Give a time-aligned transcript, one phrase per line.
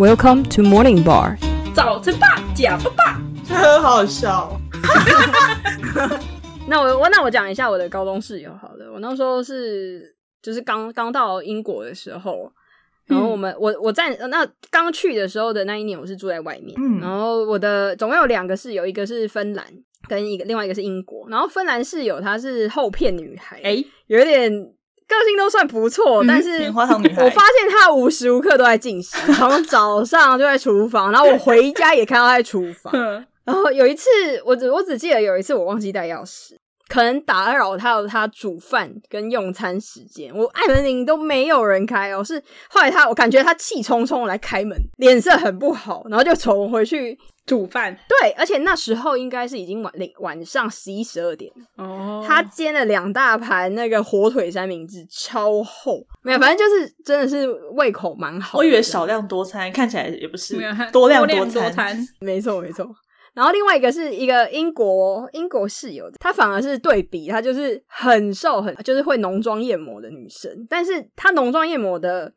[0.00, 1.36] Welcome to Morning Bar。
[1.74, 3.20] 早晨吧，假爸爸，
[3.54, 4.58] 很好笑。
[6.66, 8.90] 那我我那我讲一下我的高中室友好了。
[8.90, 12.50] 我那时候是就是刚刚到英国的时候，
[13.08, 16.74] 然后我们、我我在那刚去的时候的那一年，我是住在外面。
[16.80, 19.66] 嗯然后我的总共有两个室友，一个是芬兰，
[20.08, 21.28] 跟一个另外一个是英国。
[21.28, 24.50] 然后芬兰室友她是厚片女孩，哎、有点
[25.10, 32.92] 个性都算不错，嗯但是棉花糖女孩我发现她无时无刻都在进食， 从早上就在厨房，然后我回家也看到她在厨房。
[32.94, 34.08] 嗯 然后有一次，
[34.44, 36.52] 我只我只记得有一次我忘记带钥匙，
[36.88, 42.22] 可能打扰到他煮饭跟用餐时间，我按门铃都没有人开哦。
[42.22, 47.18] 是后来他，我感觉他气冲冲来开门，脸色很不好，然后就走回去。
[47.50, 58.58] 煮饭对，而且那时候应该是已经晚晚上十一十二点了，哦他煎了两大盘那个火腿三明治，超厚，没有，反正就是真的是胃口蛮好。
[58.58, 60.56] 我以为少量多餐，看起来也不是
[60.92, 61.72] 多量多餐。
[61.72, 62.86] 餐，没错没错。
[63.34, 72.32] 然后另外一个是一个英国英国室友，她反而是对比，她就是很瘦很就是会浓妆艳抹的女生，但是她浓妆艳抹的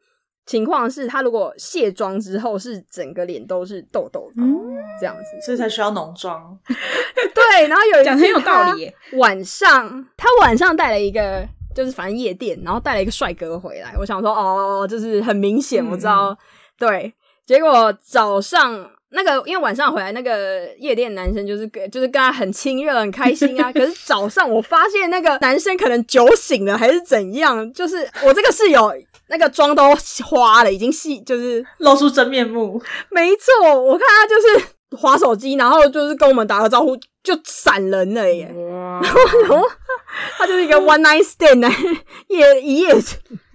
[0.45, 4.59] 情况是，她如果卸妆之后是整个脸都是痘痘的、嗯
[4.99, 5.45] 这样子。
[5.45, 6.57] 所以才需要浓妆。
[6.67, 16.37] 对，然后有一讲得很有道理晚上她晚上带了一个就是反正夜店，然后带了一个帅哥回来，我想说哦，就是很明显，嗯我知道，
[16.77, 17.13] 对。
[17.45, 28.91] 结果早上那个，因为晚上回来那个夜店男生就是跟就是跟他很亲热很开心啊， 可是早上我发现那个男生可能酒醒了还是怎样，就是我这个室友
[29.27, 38.51] 那个妆都花了，已经细就是露出真面目，没错，我看他就是划手机，然后就是跟我们打个招呼就闪人了耶。
[38.53, 39.01] 哇，
[39.47, 39.67] 然后
[40.37, 41.71] 他就是一个 one night stand 啊，
[42.27, 42.93] 夜一夜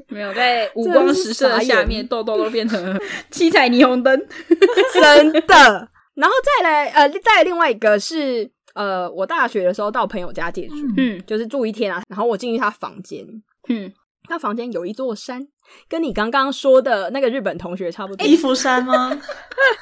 [0.09, 2.99] 没有在五光十色的下面，痘痘都变成
[3.31, 4.27] 七彩霓虹灯。
[4.95, 5.89] 真的。
[6.15, 12.03] 然后再来，呃，再来另外一个是，呃，我大学的时候到朋友家借住，嗯就是住一天啊。
[12.09, 13.25] 然后我进去他房间，
[13.69, 13.93] 嗯，
[14.29, 15.47] 他房间有一座山，
[15.89, 18.27] 跟你刚刚说的那个日本同学差不多。
[18.27, 19.17] 衣服山吗？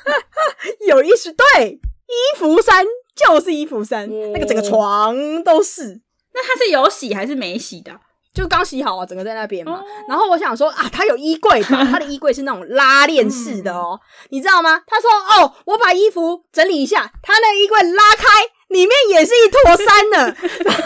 [0.89, 2.85] 有意思对，衣服山
[3.15, 6.01] 就是衣服山，哦那个整个床都是。
[6.35, 7.99] 那他是有洗还是没洗的？
[8.37, 9.79] 就刚洗好啊，整个在那边嘛。
[9.79, 11.83] 哦然后我想说啊，他有衣柜吧？
[11.91, 13.99] 他的衣柜是那种拉链式的哦，
[14.29, 14.83] 你知道吗？
[14.87, 18.25] 他说哦，我把衣服整理一下，他那衣柜拉开，
[18.69, 20.37] 里面也是一坨山呢。
[20.65, 20.83] 然后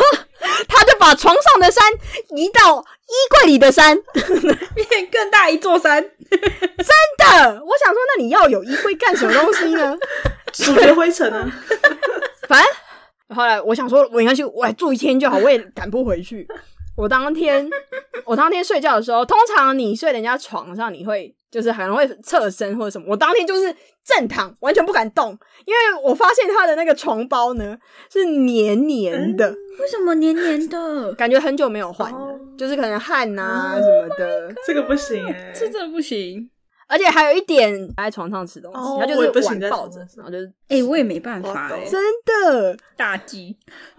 [0.69, 1.85] 他就把床上的山
[2.37, 3.99] 移到衣柜里的山。
[4.75, 6.01] 变更大一座山。
[6.31, 6.89] 真
[7.19, 9.99] 的，我想说，那你要有衣柜干什么东西呢？
[10.55, 11.51] 数学灰尘啊！
[12.49, 16.47] 反正后来我想说，我应该去，我住一天就好，我也赶不回去。
[16.97, 17.69] 我当天，
[18.27, 23.07] 我当天睡觉的时候，通常你睡人家床上，你会就是可能会侧身或者什么。
[23.09, 23.75] 我当天就是
[24.05, 25.31] 正躺，完全不敢动，
[25.65, 27.77] 因为我发现他的那个床包呢
[28.13, 31.13] 是黏黏的，为什么黏黏的？
[31.17, 34.53] 感觉很久没有换了，哦就是可能汗啊什么的。
[34.67, 36.51] 这个不行哎、这真的不行。
[36.87, 42.77] 而且还有一点在床上吃东西，哦他就是我也不行在碗抱着然后就是哎、我也没办法真的。
[42.97, 43.57] 大忌。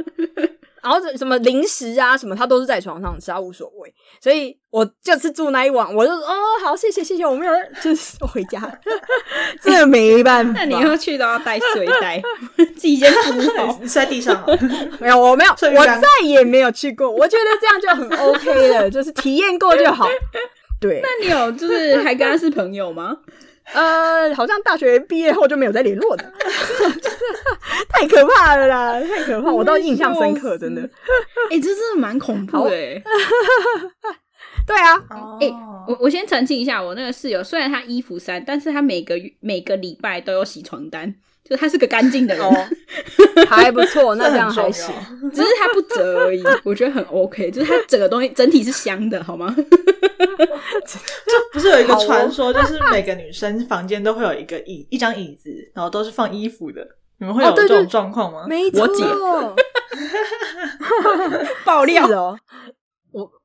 [0.83, 3.93] 然后什么零食啊什么，他都是在床上吃，他无所谓。
[4.19, 6.33] 所以我这次住那一晚，我就哦
[6.63, 7.53] 好，谢谢谢谢，我没有
[7.83, 8.59] 就是回家，
[9.61, 10.53] 真的没办法。
[10.59, 12.21] 那你以后去都要带睡袋，
[12.57, 13.77] 自己先铺好。
[13.81, 14.43] 你睡在地上。
[14.99, 17.09] 没有我没有，睡我再也没有去过。
[17.09, 20.07] 我觉得这样就很 OK 了，就是体验过就好。
[20.79, 23.15] 对，那你有就是还跟他是朋友吗？
[23.73, 26.23] 呃，好像大学毕业后就没有再联络的，
[27.89, 30.81] 太可怕了啦，太可怕，我倒印象深刻，真的。
[31.49, 33.01] 哎、这真的蛮恐怖的哎、
[34.65, 34.95] 对啊，
[35.39, 41.11] 哎、哦我我先澄清一下，我那个室友虽然他衣服衫，但是他每个月每个礼拜都有洗床单，
[41.43, 42.53] 就是他是个干净的人，哦，
[43.49, 44.93] 还不错，那这样还行
[45.33, 46.43] 只是他不折而已。
[46.63, 49.53] 我觉得很 OK，就是他整个东西整体是香的，好吗？
[51.51, 56.87] 不是有一个传说，就是每个女生房间都会有一个椅一张椅子，然后都是放衣服的。
[57.17, 58.45] 你们会有这种状况吗？
[58.47, 59.03] 没错，我姐
[61.65, 62.37] 爆料哦。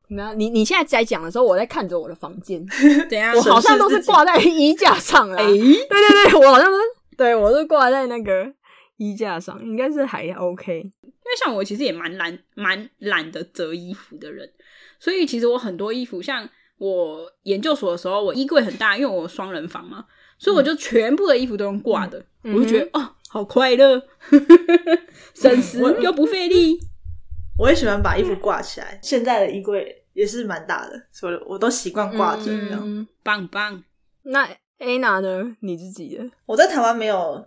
[0.09, 2.65] 我没有你，你现在在讲的时候，我在看着我的房间，
[3.11, 3.41] 等下我？
[3.43, 5.37] 好像都是挂在衣架上了。
[5.37, 6.79] 哎、对对对，我好像是，
[7.17, 8.53] 对我是挂在那个
[8.99, 10.79] 衣架上，应该是还 OK。
[10.81, 14.49] 因为像我其实也蛮懒蛮懒得折衣服的人，
[15.01, 16.49] 所以其实我很多衣服，像
[16.79, 20.05] 我研究所的时候，我衣柜很大，因为我有双人房嘛，
[20.39, 24.01] 所以我就全部的衣服都用挂的，嗯我就觉得哦，好快乐，
[25.35, 26.79] 省时又不费力。
[27.59, 28.99] 我也喜欢把衣服挂起来。
[29.03, 32.81] 现在的衣柜也是蛮大的，所以我都习惯挂着这样。
[32.83, 33.83] 嗯，棒棒，
[34.23, 34.49] 那
[34.79, 35.57] Anna 呢？
[35.61, 36.25] 你自己的？
[36.47, 37.47] 我在台湾没有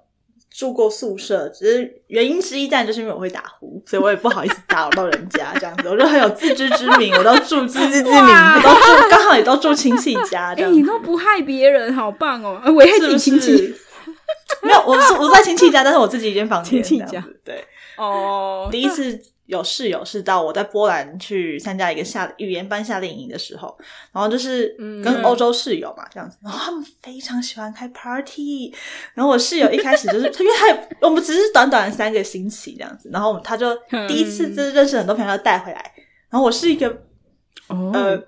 [0.50, 5.88] 住过宿舍，只是原因之一，但就是因为我会打呼，所以我也不好意思打扰到人家这样子。
[5.88, 10.80] 我就很有自知之明，我都住 自知之明，我都住刚好也都住亲戚家这 哎、样子。
[10.80, 12.60] 你都不害别人，好棒哦！
[12.76, 13.76] 我也害自己亲戚是是
[14.64, 16.82] 没有，我是我在亲戚家，但是我自己一间房间。
[16.82, 17.64] 亲戚家这样子对。
[17.98, 18.68] 哦。
[18.72, 23.76] 第一次有室友是到我在波兰去参加一个夏语言班夏令营的时候，
[24.14, 28.72] 然后就是嗯跟欧洲室友嘛这样子，然后他们非常喜欢开 party，
[29.16, 33.76] 然后我室友一开始就是，因为他我们只是短短的三个星期这样子，然后他就
[34.08, 35.94] 第一次就是认识很多朋友带回来，
[36.30, 36.88] 然后我是一个
[37.68, 37.92] 哦。
[37.94, 38.24] 呃。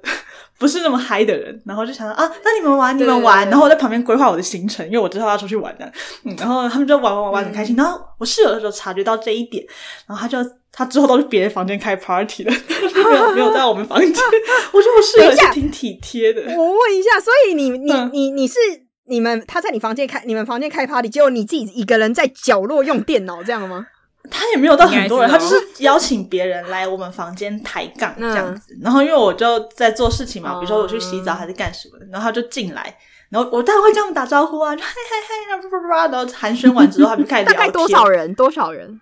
[0.61, 5.91] 不是那么嗨的人，然后就想到啊，那你们玩，你们玩，然后我在旁边规划我的行程，因为我知道要出去玩的，
[6.23, 9.65] 嗯，然后他们就玩玩玩玩很开心，然后我室友的时候察觉到这一点，
[10.07, 10.37] 然后他就
[10.71, 18.59] 他之后都去别的房间开 party 了，就没有没有在我们房间，我觉得我室友也是挺体贴的，我问一下，所以你你嗯你你是
[19.07, 23.87] 你们他在你房间开你们房间开 party，结果你自己一个人在角落用电脑这样吗？
[24.29, 28.77] 他也没有到很多人，他就是邀请别人来我们房间抬杠嗯这样子。
[28.81, 32.95] 然后因为我就在做事情嘛，哦比如说我去洗澡还是干什么的，然后他就进来，
[33.29, 37.67] 然后我当然会跟他们打招呼啊，就嗨嗨嗨，然后叭叭叭，然后寒暄完之后，他们就开始大聊天。
[37.67, 38.07] 概多少？
[38.07, 38.35] 人？
[38.35, 39.01] 多少人？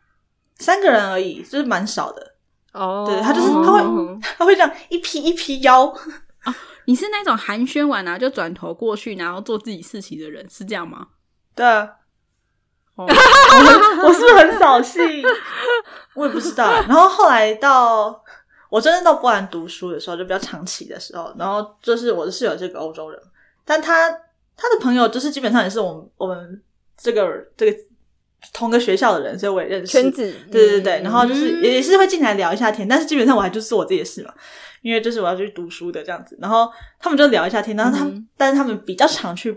[0.57, 2.35] 三个人而已，就是蛮少的。
[2.71, 3.81] 哦对他就是他会
[4.37, 5.91] 他会这样一批一批邀，
[6.85, 11.07] 你是那种寒暄完然后就转头过去，然后做自己事情的人，是这样吗？
[11.55, 11.89] 对啊，
[13.05, 13.05] 哦，
[14.03, 15.01] 我是不是很扫兴？
[16.15, 16.71] 我也不知道。
[16.71, 18.21] 然后后来到
[18.69, 23.19] 我真正到波兰读书的时候，就比较长期的时候，然后就是我的室友是个欧洲人，
[23.63, 24.09] 但他
[24.57, 26.61] 他的朋友就是基本上也是我们我们
[26.97, 27.25] 这个
[27.55, 27.77] 这个
[28.53, 30.11] 同个学校的人，所以我也认识圈。
[30.11, 34.33] 子，对对对，嗯然后就是也也是会进来聊一下天，但是基本上我还就是做我自己的事嘛，
[34.81, 36.69] 因为就是我要去读书的这样子，然后
[36.99, 39.51] 他们就聊一下天，然后他们、嗯但是他们比较常去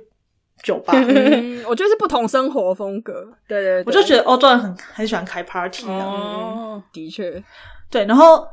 [0.63, 3.27] 酒吧， 嗯，我觉得是不同生活风格。
[3.49, 5.99] 对对对，我就觉得欧洲人很很喜欢开 party 啊。
[5.99, 7.43] 哦，的确，
[7.91, 8.47] 对，然后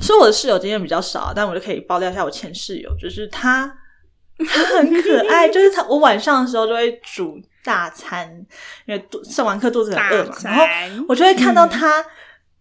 [0.00, 3.72] 所以我的室友经验比较少，但我就可以爆料一下我前室友，就是他，
[4.38, 8.28] 他很可爱， 就是他我晚上的时候就会煮大餐，
[8.86, 10.64] 因为肚上完课肚子很饿嘛，然后
[11.08, 12.04] 我就会看到他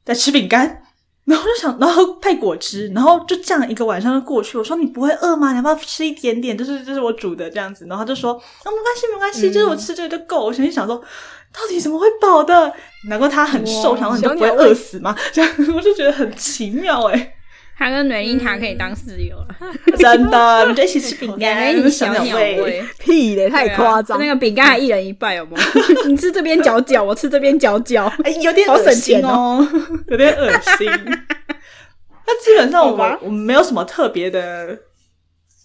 [0.04, 0.83] 在吃饼干。
[1.26, 4.58] 然后就想，然后配果汁，然后就这样一个晚上就过去。
[4.58, 5.52] 我说你不会饿吗？
[5.52, 6.58] 你要不要吃一点点？
[6.58, 7.86] 就是就是我煮的这样子。
[7.88, 10.44] 然后他就说，啊没关系没关系，就是我吃这个就够。
[10.44, 12.74] 我心里想说，到底怎么会饱的？
[13.08, 15.16] 难怪他很瘦，哇想说你就不会饿死吗？
[15.32, 17.36] 这样我就觉得很奇妙哎、
[17.76, 19.48] 他跟瑞英塔可以当室友了，
[19.98, 22.84] 真的，我们就一起吃饼干，个一起小小鸟胃。
[23.00, 24.18] 屁嘞，太夸张。
[24.18, 26.06] 啊那个饼干还一人一半，有没有？
[26.08, 28.06] 你吃这边嚼嚼，我吃这边嚼嚼。
[28.24, 29.68] 哎，有点好省恶心钱哦，
[30.08, 30.88] 有点恶心。
[32.26, 34.78] 那基本上我们我们没有什么特别的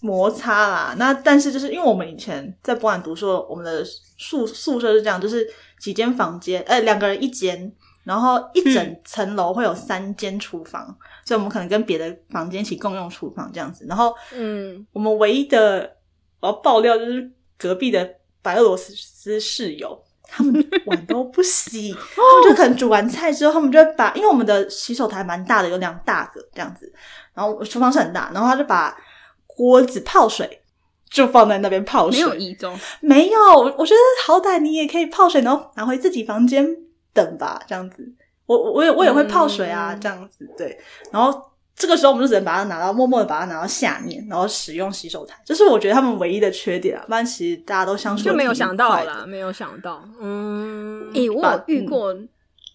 [0.01, 0.95] 摩擦啦。
[0.97, 3.81] 那但是就是因为我们以前在波兰读书，我们的
[4.17, 5.47] 宿宿舍是这样，就是
[5.79, 7.71] 几间房间，呃，两个人一间，
[8.09, 10.83] 然后一整层楼会有三间厨房，
[11.23, 13.85] 所以我们可能跟别的房间一起共用厨房这样子。
[13.87, 15.95] 然后嗯，我们唯一的
[16.39, 26.91] 我要爆料就是隔壁的白俄罗斯室友，他们碗都不洗， 他们就可能煮完菜之后，他们就会把，因为我们的洗手台蛮大的，有两大个这样子，
[27.35, 28.97] 然后厨房是很大，然后他就把
[29.45, 30.63] 锅子泡水
[31.11, 33.39] 就放在那边泡水，没有一中，没有，
[33.77, 36.65] 我觉得好歹你也可以泡水，然后拿回自己房间
[37.13, 38.07] 等吧，这样子。
[38.45, 40.75] 我我我也我也会泡水啊，嗯这样子对。
[41.11, 47.05] 然后这个时候我们就只能把它拿到默默的把它拿到下面，然后使用洗手台，这是我觉得他们唯一的缺点啊。
[47.07, 50.03] 不然其实大家都相处就没有想到啦，没有想到。
[50.19, 52.15] 嗯，诶、我有遇过、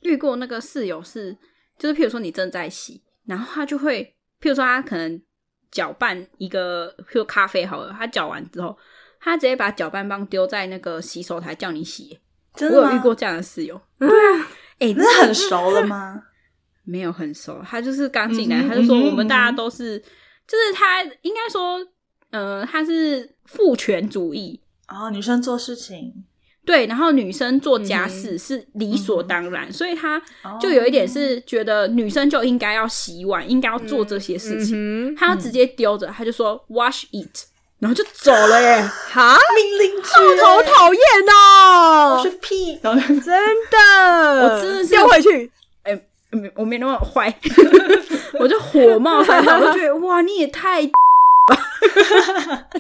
[0.03, 1.37] 遇过那个室友是，
[1.77, 5.21] 就是譬如说你正在洗，然后他就会，譬如说他可能
[5.71, 8.77] 搅拌一个，譬如咖啡好了，他搅完之后，
[9.21, 12.21] 他直接把搅拌棒丢在那个洗手台叫你洗。
[12.55, 14.47] 真的我有遇过，这样的室友， 对啊，
[14.79, 16.23] 诶、那很熟了吗？
[16.85, 21.79] 没有很熟，他就是刚进来，嗯他就说我们大家都是，就是他应该说，
[22.31, 26.25] 呃，他是父权主义，啊、女生做事情
[26.67, 37.47] 对，然后女生做家嗯事是理所当然，所以他哦就有一点是觉得女生就应该要洗碗，应该要做这些事情，他要直接丢着，他就说 wash it，
[37.81, 38.83] 然后就走了耶。
[39.11, 42.31] 哈，命令句，好讨厌哦我是！
[42.39, 43.27] 屁，然后真
[43.71, 45.51] 的，我真的是丢回去。
[46.31, 47.33] 没我没那么坏，
[48.41, 50.83] 我就火冒三丈，我就觉得哇，你也太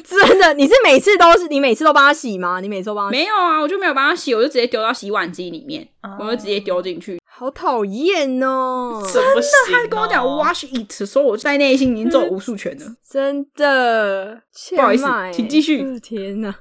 [0.03, 2.59] 真的，你是每次都是你每次都帮他洗吗？
[2.61, 3.17] 你每次都帮他洗？
[3.17, 7.21] 没有啊，我就没有帮他洗，我就直接丢到洗碗机里面，哦我就直接丢进去。
[7.37, 9.03] 好讨厌哦！
[9.13, 12.87] 真的，他跟我讲 wash it，所以我在内心已经做无数拳了。
[13.11, 14.41] 真的，
[14.77, 16.55] 不好意思请继续呃天哪！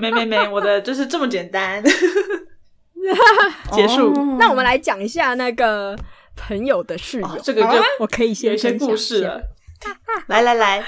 [0.00, 1.84] 没没没，我的就是这么简单。
[3.70, 4.14] 结束。
[4.14, 5.94] 哦那我们来讲一下那个
[6.34, 7.68] 朋友的室友，哦这个就
[8.00, 9.42] 我可以先先故事了。
[10.28, 10.82] 来来来，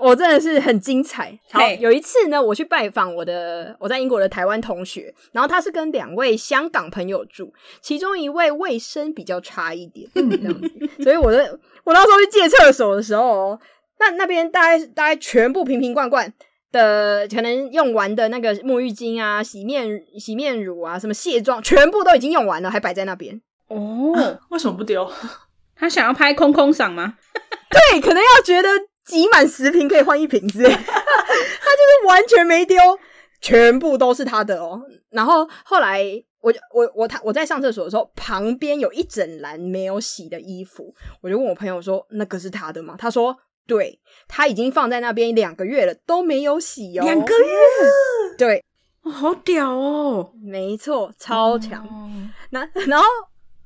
[0.00, 1.38] 我真的是很精彩。
[1.50, 11.02] 好，有一次呢，我去拜访我的我在英国的台湾同学，然后他是跟两位香港朋友住，其中一位卫生比较差一点，这样子。
[11.02, 13.58] 所以我的我那时候去借厕所的时候，
[13.98, 16.32] 那那边大概大概全部瓶瓶罐罐
[16.72, 23.40] 的，可能用完的那个沐浴巾啊、洗面洗面乳啊、什么卸妆，全部都已经用完了，还摆在那边。
[23.68, 24.12] 哦，
[24.48, 25.10] 为什么不丢？
[25.76, 27.14] 他想要拍空空赏吗？
[27.70, 28.68] 对，可能要觉得
[29.04, 32.76] 集满十瓶可以换一瓶之类， 他就是完全没丢，
[33.40, 34.82] 全部都是他的哦。
[35.10, 36.04] 然后后来
[36.40, 48.64] 我我我他我在上厕所的时候，旁边有一整篮没有洗的衣服，我就问我朋友说：“那个是他的吗？”他说：“对，他已经放在那边两个月了，都没有洗哦。”两个月，对，
[49.02, 51.84] 哦好屌哦，没错，超强。
[51.86, 52.10] 哦
[52.50, 53.06] 那然后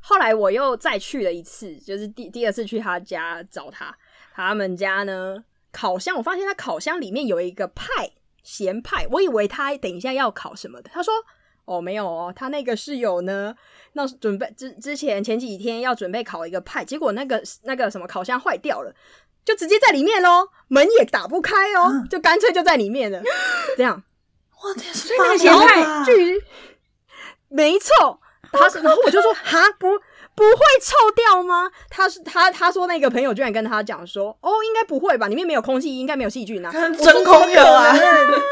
[0.00, 3.92] 后来我又再去了一次，就是第第二次去他家找他，
[4.36, 8.10] 他们家呢烤箱，我发现他烤箱里面有一个派
[8.42, 11.14] 咸派，我以为他等一下要烤什么的，他说
[11.64, 13.54] 哦没有哦，他那个室友呢，
[13.94, 18.94] 那准备之之前前几天要准备烤一个派，结果那个那个什么烤箱坏掉了。
[19.42, 23.22] 就直接在里面喽，门也打不开哦，嗯就干脆就在里面了。
[23.78, 24.02] 这样，
[24.50, 26.44] 哇，这是那个发咸派霉吧据
[27.48, 29.88] 没错，他是，然后我就说哈不
[30.36, 31.68] 不会臭掉吗？
[31.90, 36.70] 他是他他说那个朋友居然跟他讲说，哦，应该不会吧，里面没有空气，应该没有细菌啊。
[36.70, 38.42] 看我说真空有啊怎么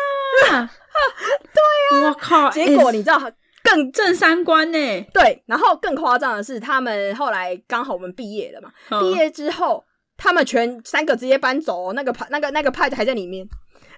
[0.43, 2.51] 可能我靠！
[2.51, 3.21] 结果欸你知道
[3.63, 9.85] 更正三观呢，对，然后更夸张的是，他们后来刚好我们毕业了嘛，嗯毕业之后。
[10.17, 13.45] 他们全三个直接搬走、哦，那个派那个那个派还在里面，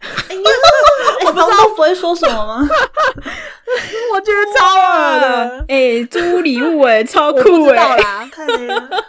[1.20, 2.68] 哎，房东不会说什么吗？
[4.12, 8.30] 我觉得超恶的，哎，租礼物哎，超酷知道哎。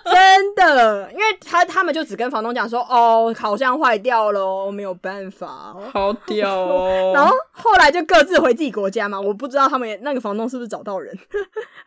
[0.05, 5.83] 真的，因为他他们就只跟房东讲说，哦，烤箱坏掉了哦，没有办法哦。
[5.93, 7.11] 好屌哦！
[7.15, 11.17] 然后后来就各自回自己国家嘛，我不知道他们那个房东是不是找到人，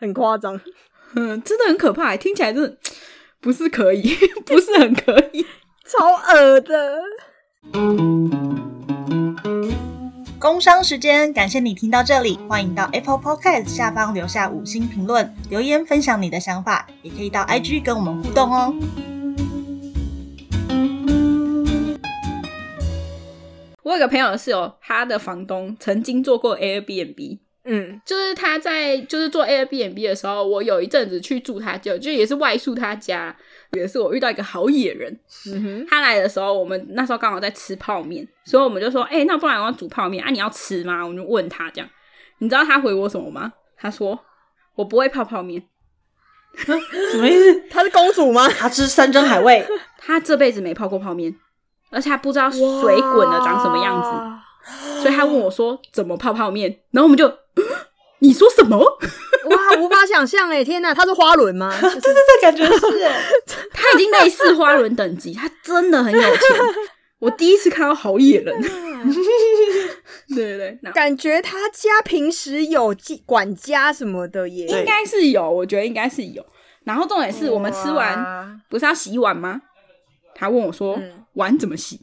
[0.00, 0.58] 很夸张。
[1.16, 2.76] 嗯，真的很可怕，听起来真的
[3.40, 4.14] 不是可以，
[4.46, 5.44] 不是很可以。
[5.84, 7.02] 超恶的。
[10.40, 18.74] 工商时间，感谢你听到这里，欢迎到 Apple Podcast 下方留下五星评论，留言分享你的想法，也可以到 IG 跟我们互动哦。
[23.82, 28.00] 我有个朋友的室友，他的房东曾经做过 Airbnb，嗯。
[28.06, 33.36] 就是他在就是做 Airbnb 的时候，我有一阵子去住他家，就也是外宿他家，
[33.72, 35.12] 也是我遇到一个好野人。
[35.46, 40.30] 嗯哼，他来的时候，我们那时候刚好在吃泡面，所以我们就说：“哎、那不然我要煮泡面啊？
[40.30, 41.88] 你要吃吗？”我们就问他这样，
[42.38, 43.52] 你知道他回我什么吗？
[43.76, 44.18] 他说
[44.76, 45.62] ：“我不会泡泡面，
[46.56, 47.62] 什么意思？
[47.70, 48.48] 她是公主吗？
[48.48, 49.66] 他吃山珍海味，
[49.98, 51.34] 他这辈子没泡过泡面，
[51.90, 54.40] 而且他不知道水滚了长什么样子。
[55.00, 57.26] 所以他问我说怎么泡泡面，然后我们就
[58.20, 58.78] 你说什么？
[58.78, 60.62] 哇，无法想象哎！
[60.62, 61.74] 天哪，他是花轮吗？
[61.80, 63.12] 对对对感觉是欸
[63.72, 66.30] 他已经类似花轮等级，他真的很有钱。
[67.18, 68.62] 我第一次看到好野人，
[70.28, 74.66] 对对对，那感觉他家平时有记管家什么的耶。
[74.66, 76.42] 应该是有，我觉得应该是有。
[76.84, 79.60] 然后重点是我们吃完不是要洗碗吗？
[80.34, 82.00] 他问我说、嗯碗怎么洗？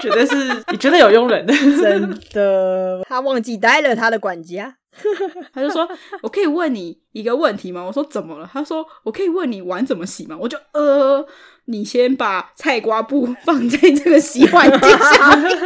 [0.00, 0.34] 绝对是
[0.70, 1.52] 你绝对有佣人的。
[1.54, 4.76] 真的，他忘记带了他的管家。
[5.52, 5.88] 他就说
[6.22, 11.26] ：“我可以问你一个问题吗？”我说：“怎么了？”他说：“我可以问你碗怎么洗吗？”我就呃，
[11.66, 15.58] 你先把菜瓜布放在这个洗碗机上面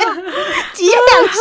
[0.73, 1.41] 挤两下，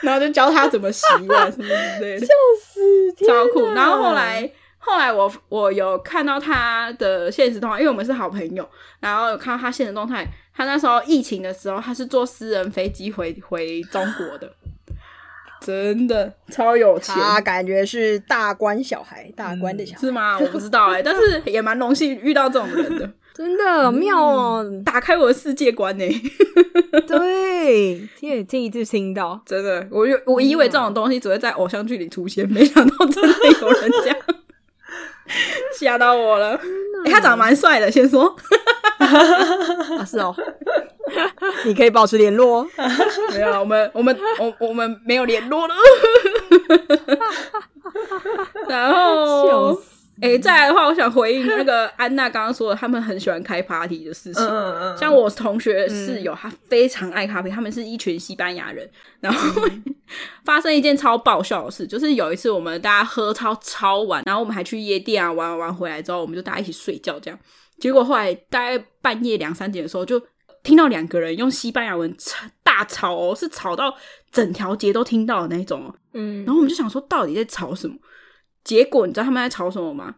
[0.00, 3.72] 然后就教他怎么洗碗什么之类的，笑死超酷。
[3.72, 4.50] 然后后来。
[4.84, 8.68] 后来我我有看到他的现实动态，因为我们是好朋友，
[8.98, 10.26] 然后有看到他现实动态。
[10.52, 14.52] 他那时候疫情的时候，他是坐私人飞机回回中国的，
[15.64, 17.14] 真的超有钱。
[17.14, 20.38] 他感觉是大官小孩，大官的小孩，是吗？
[20.38, 24.64] 我不知道哎、 但是也蛮荣幸遇到这种人的，真的妙哦。
[24.84, 26.04] 打开我的世界观呢、
[27.06, 34.16] 对，第第一次听到，真的，我就我以为这种东西只会在偶像剧里出现， 没想到真的有人这样，
[35.78, 36.56] 吓到我了。
[37.04, 38.36] 欸他长得蛮帅的，先说
[39.98, 40.34] 啊是哦，
[41.64, 42.68] 你可以保持联络哦。
[43.32, 45.74] 没有，我们我们我我们没有联络了。
[48.68, 49.82] 然笑后死
[50.20, 54.40] 哎、再来的话，我想回应那个安娜刚刚说的，他们很喜欢开 party 的事情。
[54.44, 58.88] 嗯嗯嗯，像我同学室友，他非常爱咖啡，他们是一群西班牙人。
[59.18, 59.62] 然后
[60.44, 67.36] 发生一件超爆笑的事，就是有一次我们大家喝超超晚，然后我们还去夜店啊玩玩玩回来之后，我们就大家一起睡觉这样。
[67.82, 70.22] 结果后来大概半夜两三点的时候，就
[70.62, 73.92] 听到两个人用西班牙文吵大吵哦，是吵到
[74.30, 75.94] 整条街都听到的那种哦。
[76.12, 77.96] 嗯然后我们就想说，到底在吵什么？
[78.62, 80.14] 结果你知道他们在吵什么吗？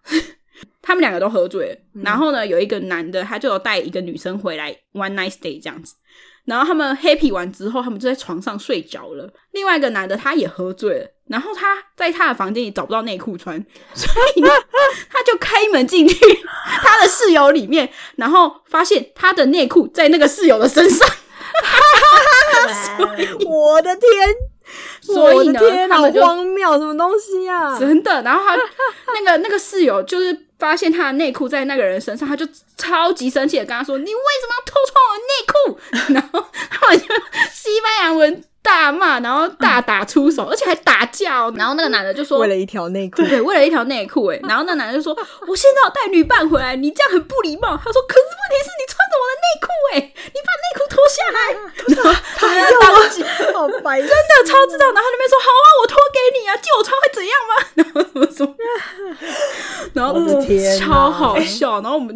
[0.82, 5.94] 他们两个都喝醉了，然后呢，有一个男的他就有带一个女生回来 one night stay 这样子，
[6.44, 9.32] 然后他们 happy 完之后，他们就在床上睡着了。
[9.52, 13.58] 另外一个男的他也喝醉了，然后他在他的房间里找不到内裤穿，
[13.94, 14.48] 所以呢，
[15.10, 16.16] 他就开门进去
[16.82, 21.08] 他的室友里面，然后发现他的内裤在那个室友的身上。
[23.46, 24.10] 我的天，
[25.00, 27.78] 所以呢我的天，好他们就荒谬，什么东西啊？
[27.78, 28.56] 真的，然后他
[29.14, 32.44] 那个那个室友就是发现他的内裤在那个人身上，他就
[32.76, 34.16] 超级生气的跟他说：“你为什
[34.48, 35.54] 么要偷穿我的内裤？”
[36.14, 37.04] 然后他们就
[37.52, 41.52] 西班牙文大骂，然后大打出手，而且还打架哦。
[41.54, 44.40] 然后那个男的就说：“为了一条内裤，对，为了一条内裤哎。
[44.48, 45.12] ”然后那男的就说
[45.46, 49.94] ：“我现在要带女伴回来，你这样很不礼貌。”他说：“可是问题是你穿着我的内裤哎，
[50.32, 51.38] 你把内裤脱下来。”
[52.36, 53.22] 他还要当机。
[53.52, 57.52] 好白，真的超知道，然后那边说好啊，我脱给你啊，借我穿会怎样吗？
[57.74, 58.54] 然后什么什么，
[59.94, 61.80] 然后我的天超好笑。
[61.80, 62.14] 然后我们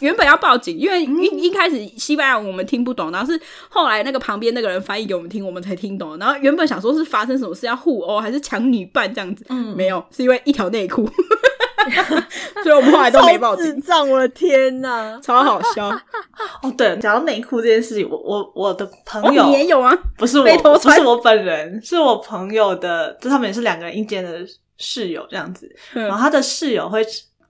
[0.00, 6.16] 原本要报警，因为一一开始西班牙我们听不懂，然后是后来那个旁边那个人翻译给我们听，我们才听懂。
[6.18, 11.04] 然后原本想说是发生什么事要互殴还是抢女伴这样子，嗯没有，是因为一条内裤，
[12.62, 15.18] 所以我们后来都没报警智警，障，我的天哪！
[15.22, 15.88] 超好笑。
[16.62, 19.96] 哦，对，讲到内裤这件事情，我我我的朋哦，友、你也有啊？
[20.18, 20.44] 不是我，
[20.78, 24.40] 不是我本人，是我朋友的，就他们也是两个人一间的
[24.78, 25.74] 室友这样子。
[25.92, 27.06] 然后嗯他的室友会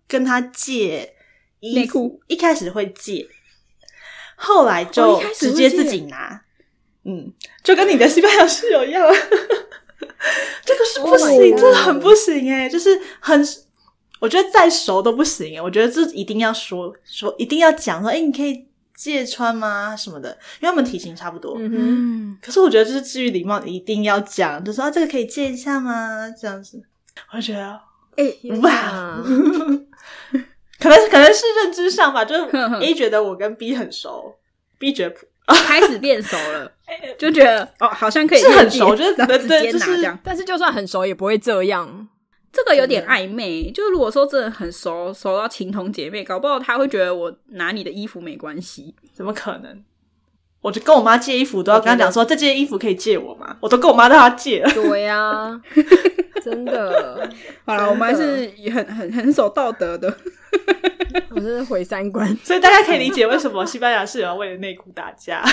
[0.08, 1.14] 跟他借
[1.60, 3.26] 衣裤，一开始会借，
[4.36, 6.42] 后来哦就直接自己拿。
[7.04, 9.06] 嗯，就跟你的西班牙室友一样。
[10.64, 13.40] 这个是不 Oh 行真的很不行哎，就是很，
[14.18, 19.94] 我觉得再熟都不行哎，我觉得这一定要说说，一定要讲说，哎，你可以借穿吗？
[19.96, 21.56] 什么的，因为他们体型差不多。
[21.60, 26.28] 嗯可是我觉得就是基于礼貌，一定要讲，就说啊，这个可以借一下吗？
[26.30, 26.82] 这样子，
[27.32, 27.80] 我就觉得
[28.16, 29.22] 哎、天哇哪，
[30.80, 34.34] 可能可能是认知上吧，就是哼哼 A 觉得我跟 B 很熟
[34.78, 36.72] ，B 觉得开始变熟了，
[37.18, 40.18] 就觉得哦，好像可以是很熟我觉得然后直接拿这样。
[40.24, 42.08] 但是就算很熟，也不会这样。
[42.52, 48.94] 这个有点暧昧，就是如果说真的很熟，熟到情同姐妹，搞不好他会觉得我拿你的衣服没关系。
[49.12, 49.84] 怎么可能？
[50.60, 53.56] 我就跟我妈借衣服，都要跟她讲说这件衣服可以借我吗？
[53.60, 54.70] 我都跟我妈让她借了。
[54.72, 55.60] 对 呀，
[56.42, 57.30] 真的，
[57.64, 60.12] 好了，我们还是很很很守道德的。
[61.30, 62.36] 我真是毁三观。
[62.42, 65.42] 所以大家可以理解为什么西班牙室友要为了内裤打架。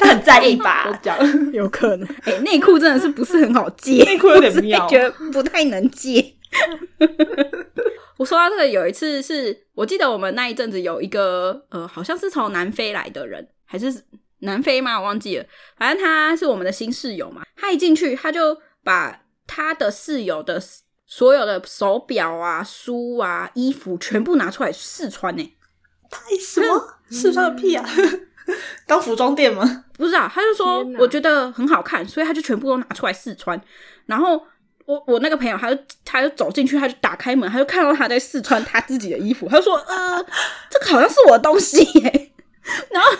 [0.00, 0.88] 他很在意吧？
[0.90, 1.16] 我讲
[1.52, 6.34] 有可能，哎、内裤真的是不是很好借，内裤有点我妙是觉得不太能借。
[8.16, 14.04] 我说到这个，有一次是我记得我们那一阵子有一个呃，好像是从南非来的人，还是
[14.40, 14.98] 南非吗？
[14.98, 15.44] 我忘记了。
[15.76, 17.42] 反正他是我们的新室友嘛。
[17.56, 20.62] 他一进去，他就把他的室友的
[21.06, 25.56] 所有的手表啊、书啊、衣服全部拿出来试穿呢、
[26.10, 26.98] 太什么？
[27.10, 27.84] 试穿个屁啊！
[28.86, 29.84] 当服装店吗？
[29.96, 33.60] 不是啊，他就说我觉得很好看，所以他就全部都拿出来试穿。
[34.06, 34.46] 然后
[34.86, 40.24] 我我那个朋友他就他就走进去，他就打开门，他就看到他在试穿他自己的衣服，他就说呃，
[40.70, 42.32] 这个好像是我的东西耶。
[42.90, 43.10] 然后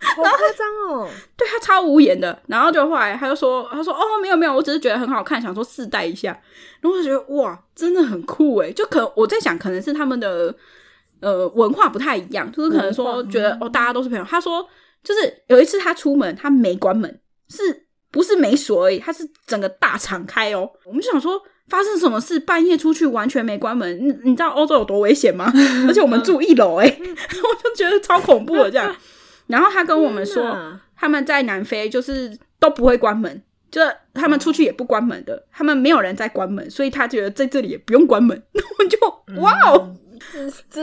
[0.00, 1.08] 好夸张哦！
[1.36, 6.28] 对他超无言的，然后就后来他就说他说哦没有没有，我只是觉得很好看，想说试戴一下。
[6.80, 10.54] 然后我就觉得哇，真的很酷诶，就可能我在想，可能是他们的。
[11.20, 14.22] 呃，文化不太一样，就是可能说觉得哦，大家都是朋友。
[14.28, 14.68] 他说，
[15.02, 17.83] 就是有一次他出门，他没关门，是
[18.14, 19.00] 不是没锁而已？
[19.00, 20.70] 它是整个大敞开哦。
[20.84, 22.38] 我们就想说，发生什么事？
[22.38, 25.52] 半夜出去完全没关门，你你知道欧洲有多危险吗？
[25.88, 28.94] 而且我们住一楼，哎， 我就觉得超恐怖的这样。
[29.48, 30.56] 然后他跟我们说，
[30.96, 38.40] 他们在南非就是都不会关门，就是他们出去也不关门的，他们没有人在关门，所以他觉得在这里也不用关门。
[38.78, 39.92] 我就哇哦，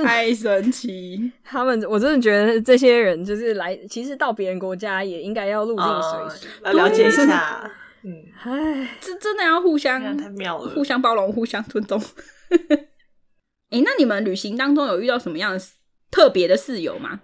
[0.03, 1.31] 太神奇！
[1.43, 6.47] 他们，我真的觉得这些人就是来，其实到别人国家也应该要入境哦随俗。
[6.63, 7.71] 来了解一下。
[8.03, 10.69] 嗯，唉，这真的要互相太妙了。
[10.73, 12.01] 互相包容、互相尊重。
[13.69, 15.63] 诶、那你们旅行当中有遇到什么样的
[16.09, 17.21] 特别的室友吗？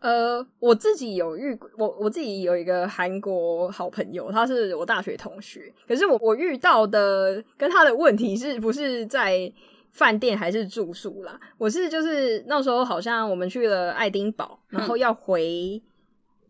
[0.00, 5.72] 呃，我自己有遇，我我自己有一个韩国好朋友，他是我大学同学。
[5.86, 9.52] 可是我我遇到的跟他的问题是不是在
[9.92, 11.38] 饭店还是住宿啦。
[11.58, 15.82] 我是就是那时候好像我们去了爱丁堡，然后要回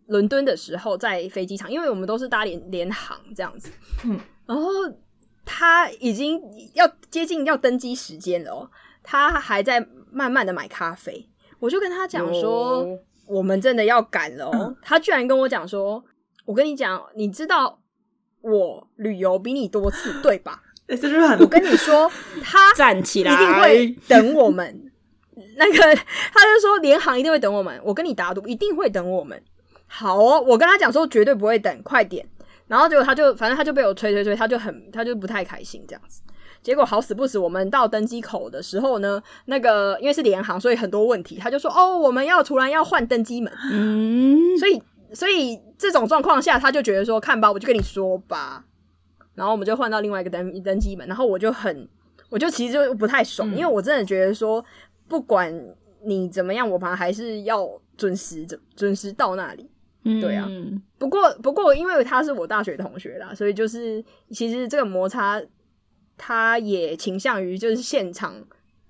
[0.06, 3.70] 伦敦的时候，在飞机场，因为我们都是搭联联航这样子，
[4.04, 4.70] 嗯，然后
[5.44, 6.40] 他已经
[6.74, 8.70] 要接近要登机时间了哦，
[9.02, 12.84] 他还在慢慢的买咖啡，我就跟他讲说。
[12.84, 12.98] 哟
[13.30, 14.50] 我们真的要赶了哦！
[14.54, 16.04] 嗯他居然跟我讲说
[16.44, 17.78] ：“我跟你讲，你知道
[18.40, 20.60] 我旅游比你多次，对吧？
[20.90, 22.10] 哎这就是很我跟你说，
[22.42, 24.90] 他站起来，一定会等我们。
[25.56, 29.40] 那个他就说联航一定会等我们，我跟你打赌，一定会等我们。
[29.86, 32.26] 好哦，我跟他讲说绝对不会等，快点。
[32.66, 36.20] 然后结果他就反正他就被我催催催，他就很他就不太开心这样子。
[36.62, 48.64] 结果好死不死，我们到登机口的时候呢，那个因为是联航，所以很多问题，他就说哦，我们要突然要换登机门，嗯，所以所以这种状况下，他就觉得说，看吧，我就跟你说吧。
[49.40, 51.88] 然后我们就换到另外一个登登机门，然后我就很，
[52.28, 54.62] 我就其实就不太爽，嗯因为我真的觉得说，
[55.08, 55.50] 不管
[56.04, 59.70] 你怎么样，我们还是要准时准准时到那里。
[60.20, 65.42] 对啊嗯不过不过，因为他是我大学同学啦，所以就是其实这个摩擦，
[66.18, 68.34] 他也倾向于就是现场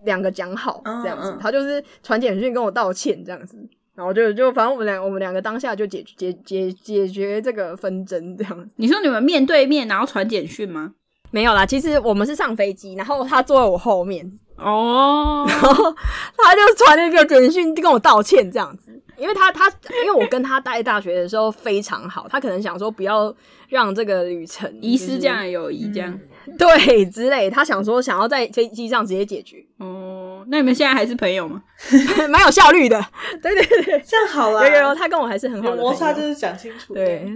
[0.03, 3.57] 两个讲好嗯这样子，嗯他就是传简讯跟我道歉这样子，
[3.95, 8.71] 然后就就反正我们两我们两个当下就解解解解决这个纷争这样子。
[8.77, 10.93] 你说你们面对面，然后传简讯吗？
[11.31, 14.27] 没有啦，其实我们是上飞机，然后他坐在我后面，
[14.57, 15.95] 哦，然后
[16.37, 19.69] 他就传了一个简讯跟我道歉这样子，因为他他
[20.05, 23.33] 因为我跟他待大学的时候非常好，他可能想说不要
[23.69, 26.19] 让这个旅程遗失这样的友谊，这样。
[26.59, 31.63] 对之类，他想说想要在飞机上直接解决，哦，那你们现在还是朋友吗？
[32.31, 33.01] 蛮有效率的。
[33.43, 34.69] 对对对，这样好了。
[34.69, 36.95] 有有有，他跟我还是很好的摩擦就是讲清楚。
[36.95, 37.31] 对。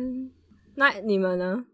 [0.77, 1.65] 那你们呢？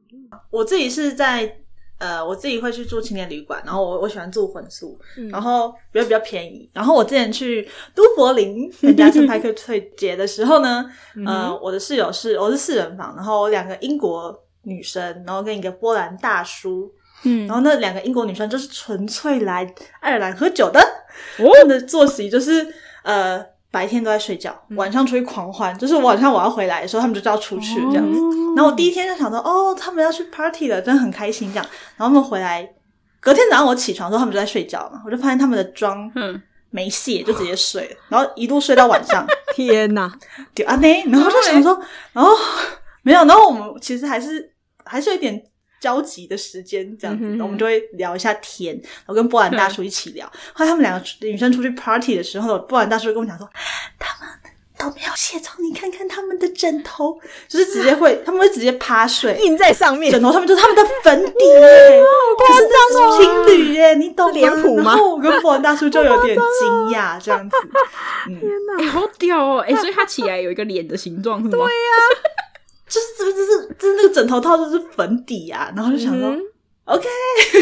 [0.50, 1.56] 我自己是在
[1.98, 6.68] 呃，我自己会去住青年旅馆，然后我我喜欢住混宿，嗯然后比较比较便宜。
[6.72, 10.90] 然后我之前去都柏林参加圣派克翠节的时候呢，
[11.26, 16.90] 呃，我的室友是我是四人房，然后两个英国女生，然后跟一个波兰大叔，
[17.24, 20.84] 嗯然后那两个英国女生就是纯粹来爱尔兰喝酒的，哦
[21.36, 22.66] 他们的作息就是
[23.02, 28.18] 呃白天都在睡觉，晚上出去狂欢，就是晚上我要回来的时候，他们就就要出去这样子。
[28.56, 31.66] 然后我第一天就想到，哦，他们要去 party 了，真的很开心这样。
[31.96, 32.68] 然后他们回来，
[33.20, 40.12] 隔天早上我起床之后，他们就在睡觉嘛，我就发现他们的妆嗯，没卸，就直接睡了，然后一路睡到晚上， 天哪！
[40.52, 41.80] 对啊那，然后就想说，
[42.12, 42.32] 然后
[43.02, 44.52] 没有，然后我们其实还是
[44.84, 45.40] 还是有一点
[45.80, 50.30] 交集的时间这样子，我们就会聊一下天，然后跟波兰大叔一起聊。
[50.52, 53.48] 后来他们两个女生出去 party 的时候，波兰大叔就跟我讲说，
[53.98, 54.28] 他们
[54.78, 59.38] 都没有卸妆，你看看他们的枕头，就是直接会， 他们会直接趴睡。
[59.40, 62.02] 印在上面枕，头上面就是他们的粉底耶，
[62.38, 67.56] 可是这是情侣耶，你懂脸谱吗然后我跟波兰大叔就有点惊讶，这样子。
[68.28, 68.38] 嗯，
[68.78, 69.64] 哎、好屌哦！
[69.66, 71.66] 哎、所以他起来有一个脸的形状是吗？
[71.66, 71.66] 对
[72.90, 76.40] 就是这就是就是那个枕头套就是粉底啊，然后就想说、嗯
[76.86, 77.06] OK，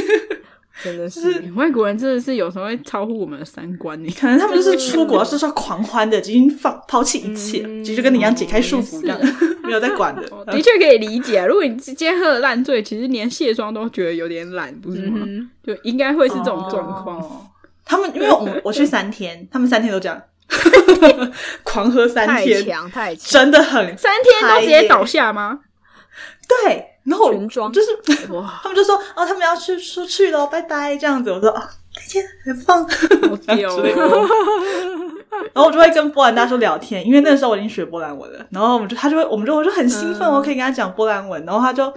[0.82, 4.10] 真的是欸外国人真的是有时候会超乎我们的三观呢。
[4.18, 9.20] 可能他们就是出国就是要狂欢的，已经放抛弃一切，嗯其实就跟你一样解开束缚这样，
[9.62, 10.22] 没有在管的。
[10.34, 15.20] 哦的确可以理解啊，如果你今天喝了烂醉，其实连卸妆都觉得有点懒，不是吗？
[15.26, 17.20] 嗯就应该会是这种状况。
[17.20, 17.44] 哦
[17.90, 20.22] 他们因为我我去三天，他们三天都这样，
[21.62, 25.60] 狂喝三太天，强太强，真的很三天都直接倒下吗？
[26.48, 26.84] 对。
[27.04, 31.32] 然后就是哇，他们就说哦，他们要去出去喽，拜拜这样子。
[31.32, 31.62] 我说哦，
[31.94, 32.86] 再见，很棒。
[35.54, 38.44] 然后我就会跟波兰大叔聊天，因为那个时候我已经学波兰文了。
[38.50, 41.42] 然后我们就他就会，我们就我就很兴奋，嗯我可以跟他讲波兰文。
[41.46, 41.90] 然后他就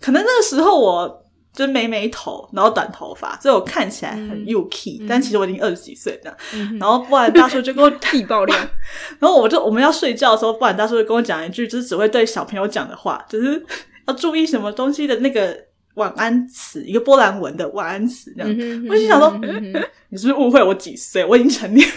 [0.00, 1.24] 可能那个时候我
[1.56, 6.38] 就妹妹头，然后短头发，所以我看起来很嗯 U K，、但其实我已经二十几岁这样。
[6.52, 8.54] 嗯然后波兰大叔就跟我， 地爆料，
[9.18, 13.64] 然后我就我们要睡觉的时候，波兰大叔就跟我讲一句，就是只会对小朋友讲的话，就是
[14.06, 15.56] 要注意什么东西的那个
[15.94, 18.54] 晚安词，一个波兰文的晚安词这样。
[18.58, 19.72] 嗯我就想说嗯
[20.10, 21.24] 你是不是误会我几岁？
[21.24, 21.94] 我已经成年了。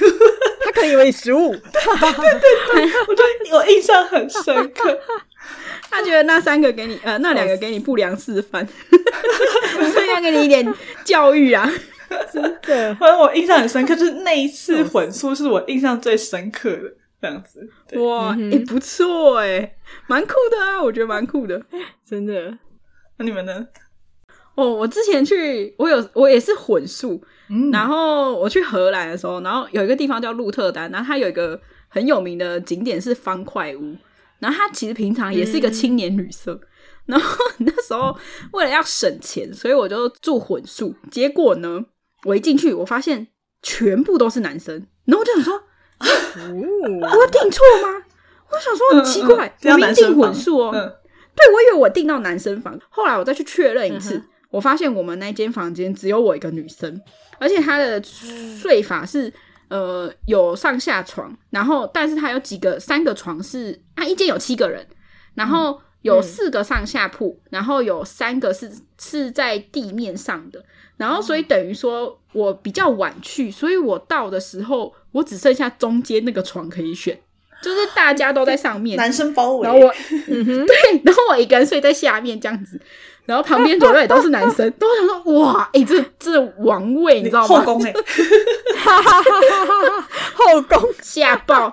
[0.79, 3.23] 他可能以为你十五，我就
[3.55, 4.99] 我印象很深刻。
[5.89, 8.65] 他觉得那三个给你，呃，那两个给你不良示范，
[9.91, 11.69] 所以要给你一点教育啊。
[12.31, 17.67] 真的，反正我印象很深刻，就是那一次混宿是我印象最深刻的这样子。
[17.99, 19.75] 哇，哎、不错哎，
[20.07, 21.61] 蛮酷的啊，我觉得蛮酷的。
[22.07, 22.57] 真的，
[23.17, 23.67] 那你们呢？
[24.55, 33.95] 哦，我之前去，我有我也是混宿，嗯然后我去荷兰的时候，然后有一个地方叫鹿特丹，然后它有一个很有名的景点是方块屋，
[34.39, 36.59] 然后它其实平常也是一个青年旅社。
[37.05, 38.15] 然后那时候
[38.53, 40.93] 为了要省钱，所以我就住混宿。
[41.09, 41.83] 结果呢，
[42.25, 43.27] 我一进去，我发现
[43.63, 48.03] 全部都是男生，然后我就想说，哦， 我订错吗？
[48.51, 50.71] 我想说很奇怪，嗯嗯我明定混宿哦。
[50.71, 50.95] 嗯
[51.35, 57.01] 对，我以为我订到男生房，后来我再去确认一次，嗯我发现我们那间房间只有我一个女生，
[57.37, 59.31] 而且她的睡法是
[59.69, 64.85] 呃有上下床，然后但是她有几个三个床是啊一间有七个人，
[65.35, 70.63] 然后有四个上下铺，然后有三个是是在地面上的，
[70.97, 77.19] 然后所以等于说我比较晚去，所以我到的时候我只剩下中间那个床可以选，
[77.61, 79.93] 就是大家都在上面，男生包围，然后我
[80.25, 82.79] 对，然后我一个人睡在下面这样子，
[83.29, 87.47] 然后旁边左右也都是男生， 都想说哇，哎、这这王位你知道吗？
[87.47, 87.93] 后宫哎，
[88.75, 91.71] 哈哈哈哈哈哈，后宫吓爆。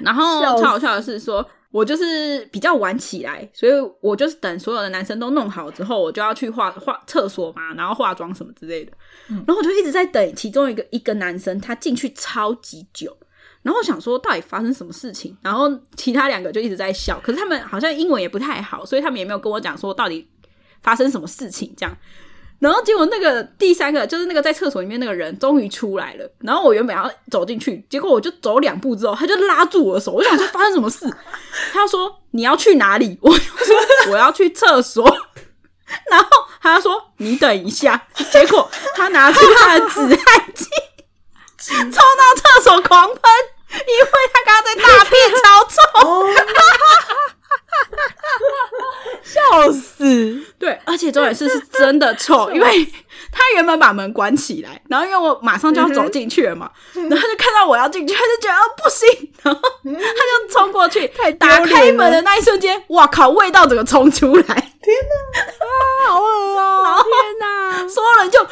[0.00, 8.92] 然后超好笑的是说，我就是比较晚起来，所以我就是等所有的男生都弄好之后，我就要去化化厕所嘛，然后化妆什么之类的。
[9.28, 13.14] 然后我就一直在等其中一个一个男生，他进去超级久。
[13.60, 20.26] 然后我想说到底发生什么事情，然后其他两个就一直在笑，可是他们好像英文也不太好，所以他们也没有跟我讲说到底
[20.82, 21.96] 发生什么事情这样。
[22.58, 31.08] 然后结果那个第三个就是那个在厕所里面那个人终于出来了，然后我原本要走进去，结果我就走两步之后，他就拉住我的手，我想说发生什么事？
[31.72, 33.16] 他说你要去哪里？
[33.22, 33.76] 我说
[34.10, 35.06] 我要去厕所。
[36.10, 36.28] 然后
[36.60, 40.66] 他说你等一下，结果他拿出他的止汗剂，
[41.64, 43.22] 冲到厕所狂喷，
[43.70, 45.76] 因为他刚刚在大便超臭。
[47.68, 52.84] 哦，笑死，对，而且重点是是真的臭， 因为
[53.30, 61.06] 他原本把门关起来，然后因为我马上就要走进去了嘛，然后他就看到我要进去，他就觉得啊不行，然后他就冲过去，
[61.38, 64.72] 打开门的那一瞬间，哇靠，味道整个冲出来，
[66.06, 67.04] 好恶哦！
[67.04, 68.48] 天哪，所有人就呜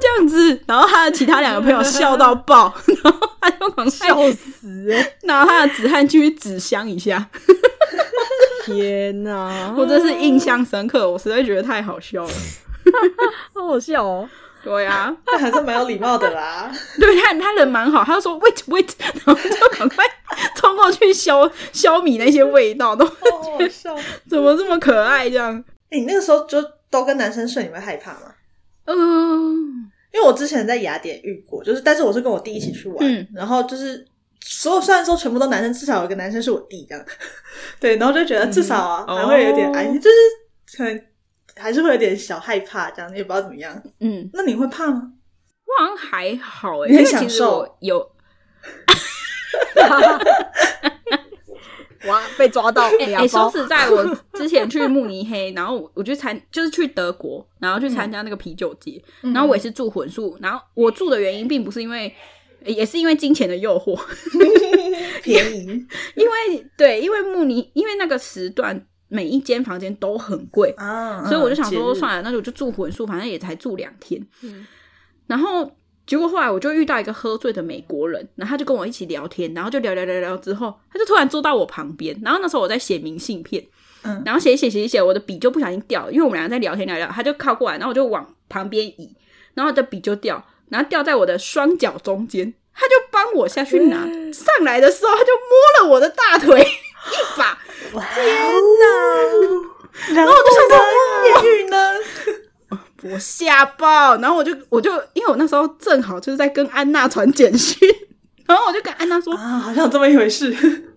[0.00, 5.16] 这样子，然后他的其他两个朋友笑到爆， 然后他就狂笑死哎！
[5.22, 7.28] 拿他的止汗剂去纸箱一下，
[8.64, 12.32] 天哪，我真是印象深刻，我实在觉得太好笑了。
[13.54, 14.28] 好好笑哦！
[14.64, 16.70] 对啊，他还是蛮有礼貌的啦。
[16.98, 18.90] 对他他人蛮好，他就说 wait wait，
[19.24, 20.04] 然后就赶快
[20.56, 23.96] 冲过去消消弭那些味道，都好好笑。
[24.28, 25.64] 怎么这么可爱这样？
[25.90, 28.34] 哎你那个时候就都跟男生睡，你会害怕吗？
[28.86, 34.04] 嗯，因为我之前在雅典遇过，就是但是我是跟我弟一起去玩，嗯然后就是
[34.50, 37.04] 所有虽然说全部都男生，至少有一个男生是我弟这样，
[37.78, 40.16] 对，然后就觉得至少啊、嗯还会有点哦安心，就是
[40.78, 41.04] 可能
[41.54, 43.78] 还是会有点小害怕这样，也不知道怎么样。
[44.00, 45.12] 嗯，那你会怕吗？
[45.66, 47.98] 我好像还好哎、你很因为其实享受我有
[52.08, 62.10] 哇，被抓到哎、说实在，我之前去慕尼黑，然后我我去参就是去德国，然后去参加那个啤酒节，然后我也是住混宿，然后我住的原因并不是因为。
[62.64, 63.98] 也是因为金钱的诱惑，
[65.22, 65.66] 便宜，
[66.16, 74.24] 因为对，因为慕尼，因为那个时段每一间房间都很贵，啊，所以我就想说，算了，那我就住混宿，反正也才住两天。
[74.42, 74.66] 嗯。
[75.26, 75.70] 然后
[76.06, 83.62] 结果后来我就遇到一个喝醉的美国人，然后他就跟我一起聊天，然后就聊聊聊聊之后，他就突然坐到我旁边，然后那时候我在写明信片，
[84.02, 89.14] 嗯然后写一写写一写，我的笔就不小心掉了，因为我们两个在聊天聊聊，他就靠过来，然后我就往旁边移，
[89.54, 92.54] 然后我的笔就掉，然后掉在我的双脚中间。
[92.80, 93.96] 他就帮我下去拿，
[94.32, 97.58] 上来的时候他就摸了我的大腿 一把，
[97.90, 100.14] 天哪！
[100.14, 100.78] 然后我就想说，
[101.26, 101.76] 艳遇呢？
[103.02, 107.76] 我吓爆，然后我就我就因为我那时候正好就是在跟安娜传简讯，
[108.46, 110.87] 然后我就跟安娜说，啊，好像有这么一回事。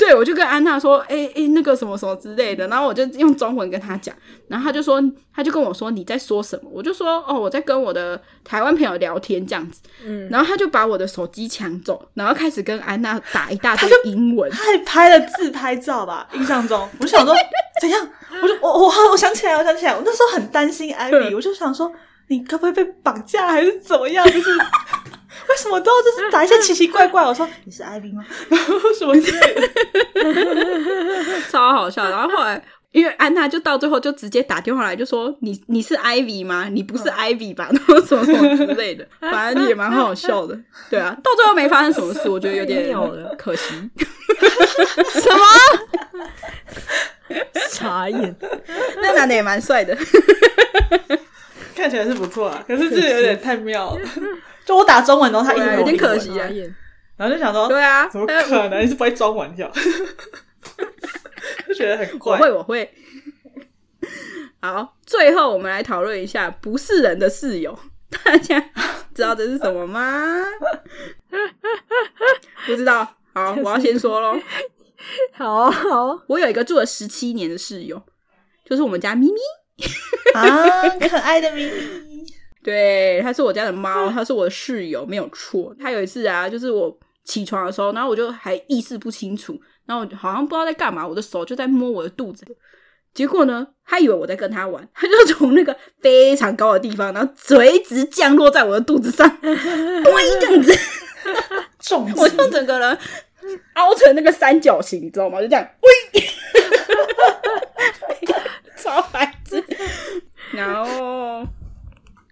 [0.00, 4.16] 对我就跟安娜说，哎、哎、那个什么什么之类的，然后我就用中文跟她讲，
[4.48, 4.98] 然后她就说，
[5.34, 16.26] 她就跟我说你在说什么，我就说哦我在跟我的台湾朋友聊天这样子，嗯，然后他就把我的手机抢走，然后开始跟安娜打一大堆英文，他还拍了自拍照吧？
[16.32, 17.34] 印象中，我就想说
[17.80, 18.08] 怎样？
[18.42, 21.92] 我就我我我想起来，我想起来，我那时候很担心艾比， 我就想说
[22.30, 24.24] 你可不可以被绑架还是怎么样？
[24.30, 27.24] 就是 为什么都要就是打一些奇奇怪怪？
[27.26, 28.24] 我说你是艾比吗？
[28.48, 29.68] 然后什么之类的。
[31.50, 32.08] 超好笑。
[32.08, 32.62] 然后后来，
[32.92, 36.68] 因为安娜就到最后就直接打电话来，就说你你是 Ivy 吗？
[36.70, 37.68] 你不是 Ivy 吧？
[37.72, 40.56] 然后什么什么之类的，反正也蛮好笑的。
[40.88, 43.74] 对啊，到最后没发生什么事，我觉得有点妙了可惜。
[45.20, 45.44] 什么？
[47.68, 48.36] 傻眼，
[49.02, 49.96] 那男的也蛮帅的，
[51.76, 54.00] 看起来是不错啊，可是这有点太妙了。
[54.64, 56.48] 就我打中文，然后他一直啊有点可惜啊
[57.16, 58.82] 然后就想说，对啊，怎么可能？
[58.82, 59.70] 你是不会装玩笑？
[61.66, 62.38] 就觉得很我怪。
[62.38, 62.90] 会，我会。
[64.62, 67.78] 好，最后我们来讨论一下不是人的室友。
[68.24, 68.58] 大家
[69.14, 70.44] 知道这是什么吗？
[72.66, 73.06] 不知道。
[73.32, 74.38] 好，我要先说喽。
[75.32, 78.02] 好好，我有一个住了十七年的室友，
[78.64, 79.38] 就是我们家咪咪。
[80.34, 82.24] 啊，可爱的咪咪，
[82.62, 85.74] 对，它是我家的猫，它是我的室友，没有错。
[85.80, 92.44] 它有一次啊，就是我起床的时候，然后我就还意识不清楚，然后我好像不知道在干嘛，我的手就在摸我的肚子。
[93.12, 99.52] 结果呢，他以为我在跟他玩，他就从那个非常高的地方，然后垂直降落在我的肚子上，咚
[100.40, 100.72] 这样子，
[101.80, 102.98] 重我就整个人
[103.74, 105.40] 凹成那个三角形，你知道吗？
[105.42, 106.22] 就这样，喂，
[108.82, 109.62] 超孩子。
[110.52, 111.46] 然后，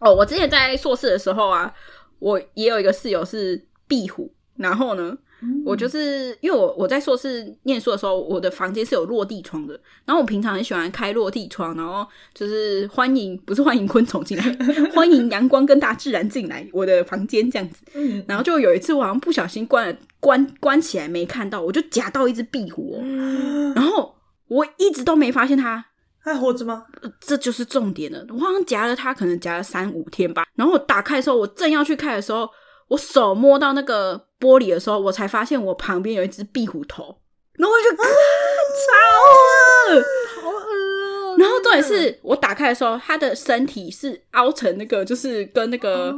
[0.01, 1.73] 哦，我之前在硕士的时候啊，
[2.19, 5.17] 我也有一个室友是壁虎，然后呢。
[5.65, 9.81] 我就是因为我我在硕士念书的时候，我的房间是有落地窗的。
[10.05, 14.45] 然后我平常很喜欢开落地窗，然后就是欢迎不是欢迎昆虫进来，
[14.93, 17.85] 欢迎阳光跟大自然进来我的房间这样子。
[17.95, 23.73] 嗯，然后就有一次我好像不小心关了关关起来没看到，我就夹到一只壁虎哦。
[23.77, 24.17] 然后
[24.49, 25.87] 我一直都没发现它，
[26.29, 26.85] 还活着吗？
[27.21, 28.25] 这就是重点了。
[28.31, 30.45] 我好像夹了它，可能夹了三五天吧。
[30.55, 32.49] 然后我打开的时候，我正要去开的时候，
[32.89, 37.19] 我手摸到那个玻璃的时候，我才发现我旁边有一只壁虎头，
[37.55, 38.07] 然后我就啊，
[38.87, 40.03] 超恶。
[40.43, 41.37] 好恶哦。
[41.39, 46.15] 然后重点是我打开的时候，它的身体是凹成那个，就是跟那个、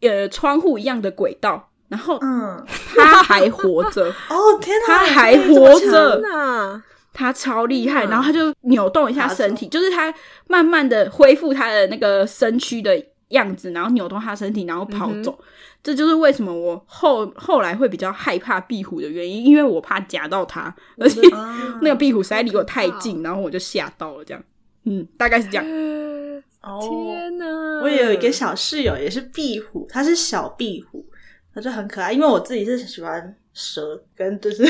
[0.00, 6.82] 呃窗户一样的轨道，然后嗯，它还活着，哦天哪，它还活强着
[7.14, 10.12] 那它超厉害，嗯然后他就扭动一下身体，就是他
[10.48, 15.38] 慢慢的恢复他的那个身躯的样子，然后扭动他身体，然后跑走。
[15.82, 24.42] 这就是为什么我后后来会比较害怕壁虎的原因，因为我怕夹到它，而且啊 那个壁虎实在离我太近，然后我就吓到了，这样，
[24.84, 25.64] 嗯，大概是这样。
[26.64, 27.44] 哦天哪！
[27.82, 31.04] 我也有一个小室友，也是壁虎，它是小壁虎，
[31.54, 32.10] 它就很可爱。
[32.10, 34.64] 因为我自己是喜欢蛇跟就是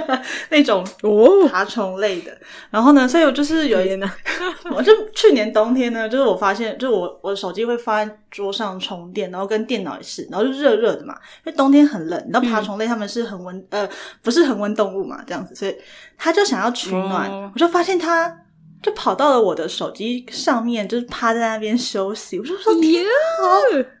[0.50, 2.36] 那种哦，爬虫类的，
[2.70, 4.10] 然后呢，所以我就是有一点呢！
[4.74, 13.88] 我就去年冬天呢，就是我发现，就是我我的手机会放在桌上充电，然后跟电脑也是，然后就热热的嘛，因为冬天很冷，你知道爬虫类它们是恒温、呃
[14.22, 15.76] 不是恒温动物嘛，这样子，所以
[16.16, 17.50] 它就想要取暖，哦。
[17.54, 18.36] 我就发现它
[18.82, 23.04] 就跑到了我的手机上面，就是趴在那边休息，我就说 天，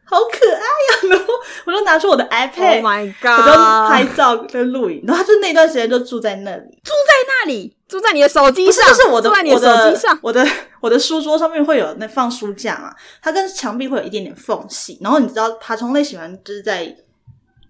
[0.04, 1.32] 好可爱呀、然后
[1.64, 7.74] 我就拿出我的 iPad，、Oh my 我就拍照跟录影，然后他就那段时间就住在那里，住在那里？
[7.88, 10.18] 住在你的手机上，就是我的我的机上。
[10.22, 10.46] 我的
[10.80, 16.94] 我的书桌上面会有那放书架嘛，它跟墙壁会有一点点缝隙，然后你知道爬虫类喜欢就是在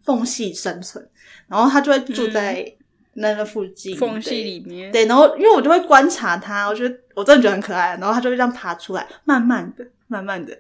[0.05, 1.05] 缝隙生存，
[1.49, 2.65] 然后它就会住在
[3.15, 10.57] 那个附近、缝隙里面，对，然后因为我就会观察它，我觉得我真的觉得很可爱，然后它就会这样爬出来，慢慢的、慢慢的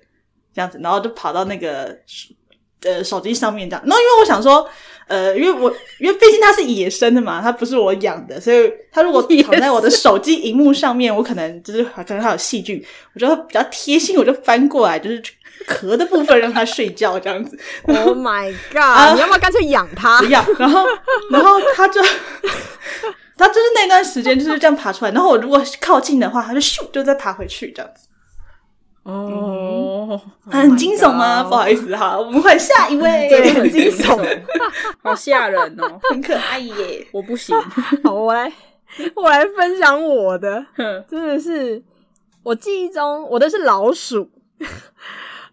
[0.54, 1.96] 这样子，然后就跑到那个
[2.84, 3.82] 呃手机上面这样。
[3.86, 4.68] 然后因为我想说，
[5.06, 12.84] 呃，因为我因为毕竟它是野生的嘛，它不是我养的，所以它如果 躺在我的手机荧幕上面，我可能就是可能它有细菌，
[13.14, 15.22] 我觉得比较贴心，我就翻过来，就是
[15.66, 17.58] 壳的部分让它睡觉这样子。
[17.84, 19.14] Oh my 啊 god！
[19.14, 20.26] 你要不要干脆养它不？
[20.30, 20.84] 要，然后
[21.30, 22.00] 然后它就。
[23.42, 28.06] 它就是那段时间就是这样爬出来，然后我如果靠近的话，它就咻就再爬回去这样子，
[29.02, 31.42] 哦，很惊悚吗？
[31.42, 34.42] 不好意思哈，我们换下一位， 对很惊悚，
[35.02, 35.98] 好吓人哦！
[36.10, 37.06] 很可爱耶。
[37.12, 37.56] 我不行，
[38.04, 38.52] 好，我来，
[39.16, 40.64] 我来分享我的，
[41.08, 41.82] 真的是
[42.44, 44.30] 我记忆中我的是老鼠。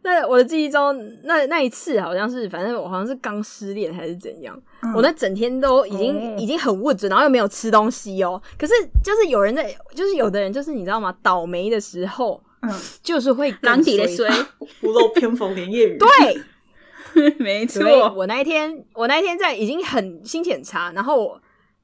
[0.01, 4.57] 那我的记忆中，那那一次好像是，反正我好像是刚失恋还是怎样，
[4.95, 6.35] 我那整天都已经、哦。
[6.39, 8.41] 已经很物质，然后又没有吃东西哦。
[8.57, 11.15] 可是就是有人在，就是有的人就是你知道吗？
[11.21, 12.71] 倒霉的时候，嗯，
[13.03, 14.29] 就是会更狼底的衰。
[14.29, 14.45] 水，
[14.83, 15.97] 屋漏偏逢连夜雨。
[15.97, 17.81] 对， 没错。
[17.81, 21.41] 所以我那一天，我那一天在已经很心情很差，然后我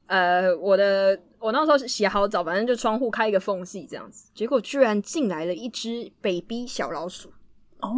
[0.08, 7.30] 呃，我的我那时候洗好澡，反正就窗户开一个缝隙这样子，结果居然进来了一只 baby 小老鼠，
[7.82, 7.90] 哦，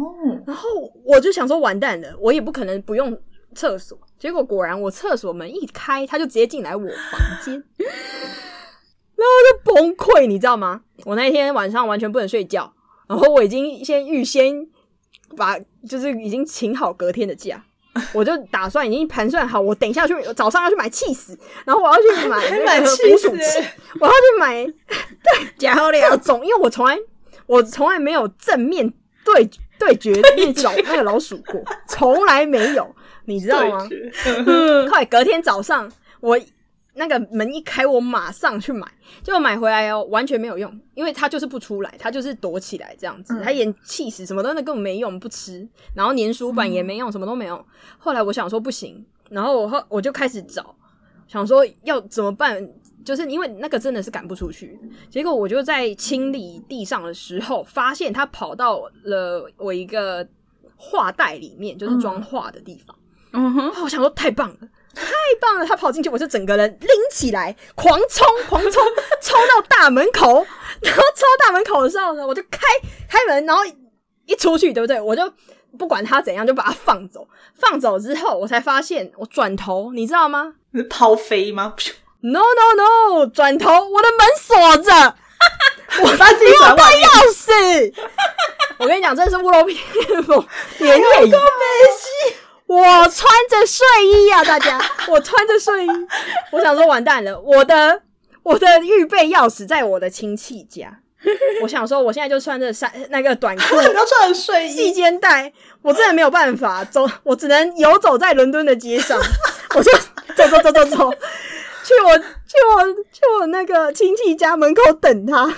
[0.46, 0.68] 然后
[1.04, 3.16] 我就想说完蛋了，我也不可能不用
[3.54, 7.54] 厕所，结果果然我厕所门一开，他就直接进来我房间。
[9.18, 10.82] 然后就崩溃，你知道吗？
[11.04, 12.72] 我那一天晚上完全不能睡觉，
[13.08, 14.64] 然后我已经先预先
[15.36, 17.60] 把就是已经请好隔天的假，
[18.14, 23.64] 我就打算已经盘算好，我等一下去我早上要去买气死，然后我要去买 那个买气捕鼠器死，
[24.00, 24.72] 我要去买
[25.58, 26.96] 假好各种，因为我从来
[27.46, 28.88] 我从来没有正面
[29.24, 32.94] 对对决那种那个老鼠过，从来没有，
[33.28, 33.86] 你知道吗？
[33.88, 36.38] 对决后来隔天早上，我
[36.94, 38.90] 那个门一开，我马上去买，
[39.22, 47.64] 结果买回来哦，完全没有用，因为它就是不出来，它就是躲起来这样子，嗯它连气死什么都那根本没用，不吃，然后粘鼠板也没用，什么都没有。
[47.98, 50.74] 后来我想说不行，然后我后我就开始找，
[51.28, 52.66] 想说要怎么办，
[53.04, 54.76] 就是因为那个真的是赶不出去。
[55.08, 60.26] 结果我就在清理地上的时候，发现它跑到了我一个
[60.74, 62.96] 画袋里面，就是装画的地方。
[63.32, 64.56] 嗯哼，我想说太棒了，
[64.94, 65.04] 太
[65.40, 65.66] 棒了！
[65.66, 68.72] 他跑进去，我就整个人拎起来，狂冲，狂冲，
[69.22, 70.46] 冲到大门口。
[70.80, 72.60] 然后冲到大门口的时候呢，我就开
[73.08, 73.62] 开门，然后
[74.26, 75.00] 一出去，对不对？
[75.00, 75.22] 我就
[75.76, 77.26] 不管他怎样，就把他放走。
[77.54, 81.74] 放走之后，我才发现，我转头，你知道吗是抛飞吗？
[81.76, 82.74] 噗？No No
[83.20, 83.26] No！
[83.26, 85.16] 转头，我的门锁着，
[86.02, 87.94] 我把自己甩外面，钥匙。
[88.78, 90.46] 我跟你讲，真的是屋漏偏逢
[90.78, 91.32] 连夜雨。
[92.68, 95.88] 我穿着睡衣啊，大家， 我穿着睡衣，
[96.52, 98.02] 我想说完蛋了，我的
[98.42, 101.00] 我的预备钥匙在我的亲戚家。
[101.62, 105.52] 我想说，我现在就穿着衫那个短裤、 不要穿睡细衣，肩带，
[105.82, 106.84] 我真的没有办法。
[106.84, 109.18] 走，我只能游走在伦敦的街上，
[109.74, 109.90] 我就
[110.36, 111.10] 走走走走走，
[111.82, 115.52] 去我去我去我那个亲戚家门口等他。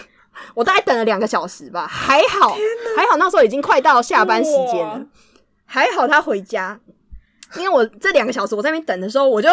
[0.54, 2.56] 我大概等了两个小时吧，还好
[2.96, 5.02] 还好，那时候已经快到下班时间了，
[5.66, 6.80] 还好他回家，
[7.57, 9.48] 因为我这两个小时我在那边等的时候，我就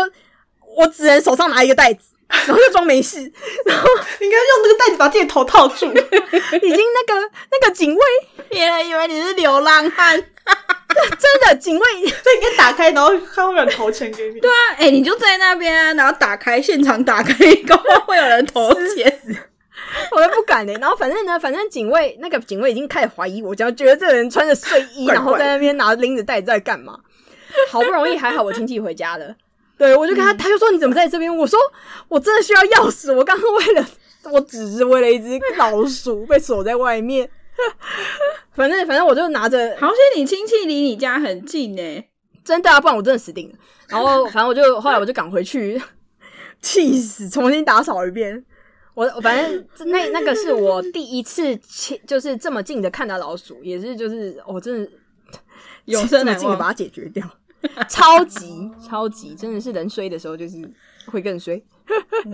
[0.75, 3.19] 我只能手上拿一个袋子，然后就装没事，
[3.65, 3.87] 然后
[4.21, 5.85] 应该用那个袋子把自己的头套住。
[5.87, 8.01] 已经那个那个警卫
[8.49, 10.23] 别人以为你是流浪汉。
[11.19, 14.39] 真的警卫对，应该打开，然后他会有人投钱给你。
[14.39, 17.33] 对啊，啊，哎、你就在那边啊，然后打开现场打开，
[17.67, 19.21] 搞不好会有人投钱。
[20.11, 26.97] 我都不敢嘞、然后反正呢，反正警卫那个警卫已经开始怀疑我，只要觉得这个人穿着睡衣，怪怪然后在那边拿拎着袋子在干嘛。
[27.69, 29.35] 好不容易还好我亲戚回家了，
[29.77, 31.35] 对我就跟他，他就说你怎么在这边？
[31.35, 31.59] 我说
[32.07, 33.87] 我真的需要钥匙，我刚刚为了
[34.31, 37.29] 我只是为了一只老鼠被锁在外面。
[38.53, 42.03] 反正反正我就拿着好险你亲戚离你家很近呢、
[42.43, 43.55] 真的啊，不然我真的死定了。
[43.87, 45.81] 然后反正我就后来我就赶回去，
[46.61, 48.45] 气死，重新打扫一遍。
[48.93, 54.91] 我我反正那那个是我第一次亲，就是这么近的看到老鼠，也是就是我、真的
[55.85, 57.27] 永生难忘把它解决掉，
[57.89, 60.57] 超级超级真的是人衰的时候就是
[61.11, 61.61] 会更衰。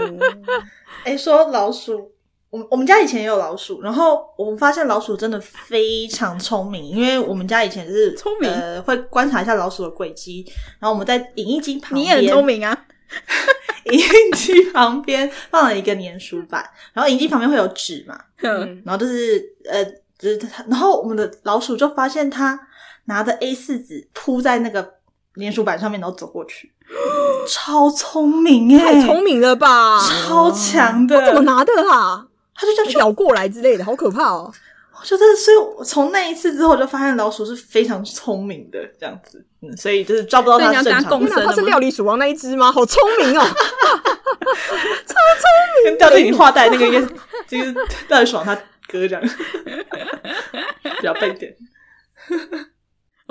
[1.06, 2.12] 哎，说老鼠，
[2.50, 10.46] 我们我们家以前也有老鼠，然后我们发现老鼠真的非常聪明，因为我们家以前是聪明呃，会观察一下老鼠的轨迹，
[10.80, 12.86] 然后我们在影印机旁边你，也很聪，明啊。
[13.86, 19.84] 影印机旁边放了一个粘鼠板，然后影印机旁边会有纸嘛，嗯，然后就是呃，
[20.18, 22.58] 就是它，然后我们的老鼠就发现它
[23.06, 24.96] 拿着 A 四纸铺在那个
[25.38, 26.72] 粘鼠板上面，然后走过去，
[27.48, 30.00] 超聪明哎、太聪明了吧？
[30.00, 32.28] 超强的，他怎么拿的啊？
[32.56, 34.54] 他就这样去咬过来之类的，好可怕哦！
[35.00, 42.72] 我觉得，所以我从那一次之后，我就发现老鼠是非常聪明的这样子，嗯，所以就是抓不到它正常的跟它是料理鼠王那一只吗？
[42.72, 43.44] 好聪明哦！
[45.84, 47.08] 跟掉进你画袋那个应该是
[47.46, 47.76] 就是
[48.08, 48.56] 在爽他
[48.88, 51.54] 哥这样，比较笨点。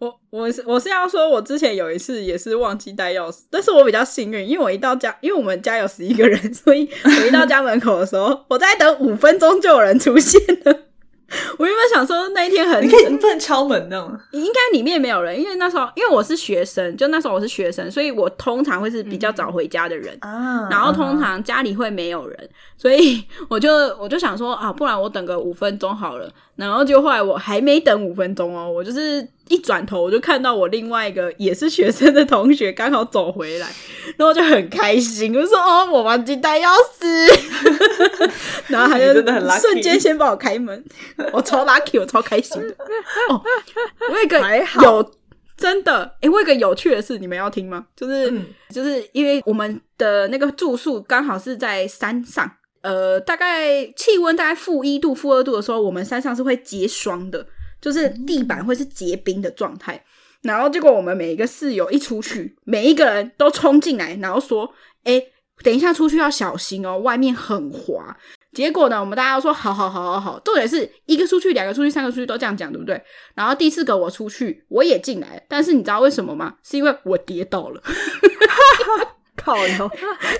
[0.00, 10.84] 我我是我是要说，我之前有一次也是忘记带钥匙，但是我比较幸运，因为我一到家，因为我们家有十一个人， 所以我一到家门口的时候，我在等五分钟就有人出现了。
[11.58, 20.16] 我原本想说那一天很你可以你不能敲门那种，应该里面没有人，因为那时候因为我是学生，就那时候我是学生，所以我通常会是比较早回家的人。
[20.22, 26.28] 啊然后通常家里会没有人，所以我就我就想说啊，不然我等个五分钟好了。
[26.60, 33.66] 然后就后来我还没等五分钟哦，我就是一转头我就看到我另外一个也是学生的同学刚好走回来，
[34.16, 36.68] 然后就很开心，我就说哦，我忘记带钥
[37.00, 38.30] 匙，
[38.68, 40.84] 然后他就真的很 lucky 瞬间先帮我开门，
[41.32, 42.68] 我超 lucky，我超开心的。
[43.30, 43.42] 哦，
[44.10, 45.12] 我有一个还好有
[45.56, 47.86] 真的，诶、我有一个有趣的事，你们要听吗？
[47.96, 52.50] 就是、嗯就是因为我们的那个住宿刚好是在山上，
[52.82, 57.46] 呃，大概气温大概负一度、负二度的时候，我们山上是会结霜的，
[57.80, 60.02] 就是地板会是结冰的状态。
[60.42, 64.72] 然后结果我们每一个室友一出去，每一个人都冲进来，然后说
[65.04, 65.22] ：“哎，
[65.62, 68.16] 等一下出去要小心哦，外面很滑。”
[68.54, 73.00] 结果呢，我们大家都说：“好好好好好。”重点是一个出去、两个出去、三个出去都这样讲，对不对？
[73.34, 76.54] 然后第四个我出去，我也进来，但是你知道为什么吗？
[76.64, 77.82] 是因为我跌倒了。
[79.36, 79.90] 靠哟，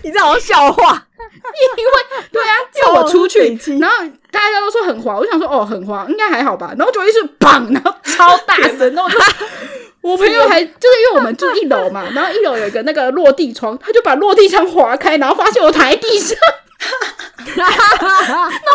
[0.03, 1.07] 你这好像笑话。
[2.33, 3.41] 对啊， 因为我出去
[3.81, 3.97] 然后
[4.31, 6.73] 大家都说很滑，我想说哦很滑，应该还好吧。
[6.77, 9.11] 然后就一是砰， 然后超大声，然后
[10.03, 16.37] 我朋友还就是因为我们住一楼嘛，然后一楼有一个那个落地窗，他就把落地窗划开，然后发现我躺在地上，
[17.57, 17.65] 那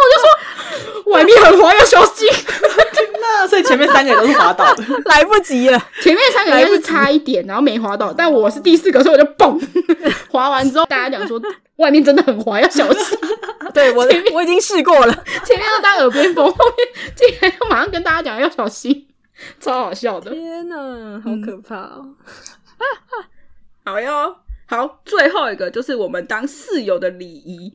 [0.01, 2.27] 我就说外面很滑，要小心。
[3.19, 4.83] 那所以前面三个人都是滑倒的。
[5.05, 5.89] 来不及了。
[6.01, 9.59] 前面三个应该是差一点，然后没滑倒，但我是第四个，所以我就蹦
[10.29, 11.41] 滑完之后，大家讲说
[11.77, 13.17] 外面真的很滑，要小心。
[13.73, 19.07] 对我我已经试过了，前面要当耳边风，后面竟然要马上跟大家讲要小心，
[19.59, 20.31] 超好笑的。
[20.31, 20.75] 天哪，
[21.23, 22.15] 好可怕哦！
[23.83, 24.35] 好哟，
[24.67, 27.73] 好，最后一个就是我们当室友的礼仪。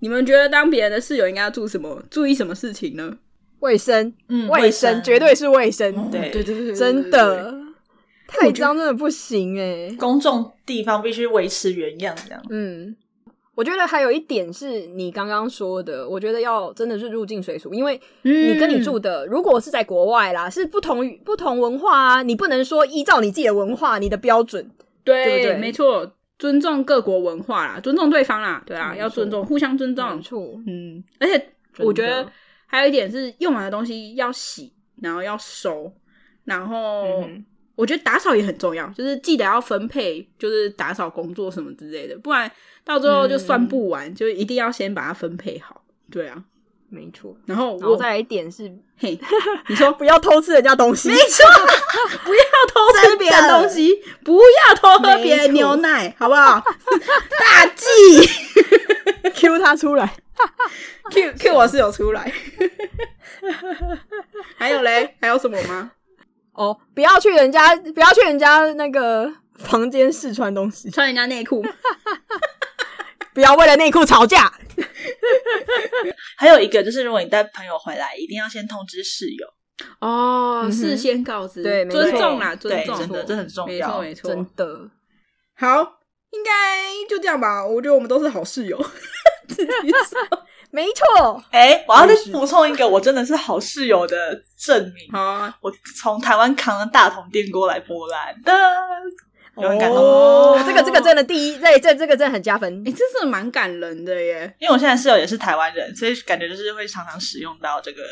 [0.00, 2.02] 你们觉得当别人的室友应该要注什么？
[2.10, 3.16] 注意什么事情呢？
[3.60, 7.54] 卫生，嗯卫卫生绝对是卫生，对对对对对，真的
[8.26, 9.94] 太脏真的不行哎。
[9.98, 12.42] 公众地方必须维持原样，这样。
[12.48, 12.96] 嗯，
[13.54, 24.70] 我觉得还有一点是你刚刚说的，我觉得要真的是入境随俗，因为你跟你住的如果是在国外啦，是不同语不同文化啊，你不能说依照你自己的文化、你的标准，
[25.04, 30.22] 对对不对没错，尊重各国文化啦，尊重对方啦，对啊，要尊重，互相尊重没。
[30.22, 32.26] 错，嗯，而且我觉得
[32.66, 34.72] 还有一点是用完的东西要洗，
[35.02, 35.92] 然后要收，
[36.44, 37.44] 然后嗯
[37.76, 42.50] 我觉得打扫也很重要，就是记得要分配，就是打扫工作什么之类的，不然
[42.84, 45.84] 到最后就算不完，就一定要先把它分配好。
[46.10, 46.42] 对啊，
[46.90, 47.34] 没错。
[47.46, 49.18] 然后我然后再来一点是，嘿，
[49.68, 51.46] 你说不要偷吃人家东西，没错，
[52.24, 56.60] 不要偷吃别人东西，不要偷喝别人牛奶，好不好？
[57.38, 57.86] 大忌
[59.34, 60.12] Q 他出来。
[61.10, 62.32] ，Q Q 我是有出来。
[64.56, 65.92] 还有嘞，还有什么吗？
[66.52, 71.64] 哦，不要去人家，不要去人家那个房间试穿东西，穿人家内裤，
[73.34, 74.52] 不要为了内裤吵架。
[76.36, 79.46] 还有一个就是，如果你带朋友回来，一定要先通知室友。
[80.00, 84.00] 哦，嗯事先告知，对没错尊重啦，尊对，重，真的这很重没错要。
[84.00, 84.46] 没错真。
[84.56, 84.90] 的，
[85.56, 85.80] 好，
[86.30, 86.50] 应该
[87.08, 87.66] 就这样吧。
[87.66, 88.78] 我觉得我们都是好室友。
[89.48, 91.42] 自己说 没错。
[91.50, 95.10] 哎，我要再补充一个，我真的是好室友的证明。
[95.12, 98.52] 好啊，我从台湾扛了大桶电锅来波兰的，
[99.56, 102.92] 有很感动哦，这个这个真的第一，这这这个真的很加分哎、。
[102.92, 104.54] 这是蛮感人的耶。
[104.58, 108.02] 因为我现在室友也是台湾人，所以感觉就是会常常使用到这个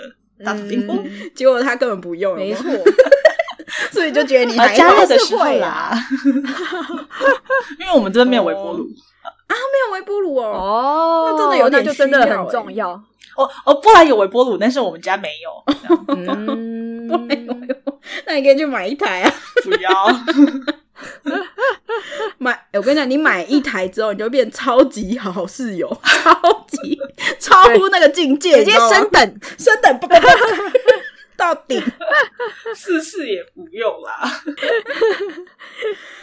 [0.45, 0.97] 大桶电锅。
[0.97, 2.93] 嗯 结果他根本不用，有没有没错，
[3.93, 5.93] 所以就觉得你加热的时候是会啦，
[7.79, 8.85] 因为我们这边没有微波炉
[9.23, 9.55] 啊。
[9.55, 10.45] 没有微波炉哦。
[10.45, 12.91] 哦，那真的有点那就真的很重要。
[13.37, 15.65] 哦哦，波兰有微波炉，但是我们家没有。
[16.09, 17.77] 嗯，没有没有，
[18.27, 19.33] 那你可以去买一台啊。
[19.63, 19.91] 不要，
[22.39, 26.99] 买，欸我跟你讲，你买一台之后，你就变超级好室友， 超级
[27.39, 30.07] 超乎那个境界，直接升等，升等，不
[31.37, 31.81] 到底。
[32.75, 34.43] 试试也不用啦。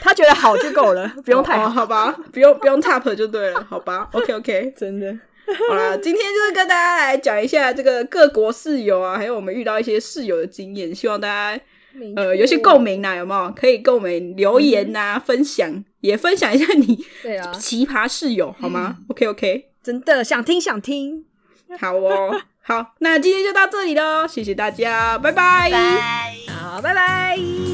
[0.02, 1.70] 他觉得好就够了，不用太哦好。
[1.70, 4.74] 好吧，不用不用 top 就对了，好吧，OK OK。
[4.78, 5.18] 真的，
[5.70, 11.58] 好啦，今天就是跟大家来讲一下这个各国室友啊，还有我们遇到一些室友的经验，希望大家
[12.16, 13.52] 呃有些共鸣啦，有没有？
[13.56, 21.26] 可以跟我们留言呐、分享，也分享一下你对啊， 奇葩室友好吗、o k OK，真的想听想听，
[21.80, 25.32] 好哦， 好，那今天就到这里喽，谢谢大家，拜。
[25.32, 26.36] 拜拜。
[26.48, 27.65] 好，拜拜。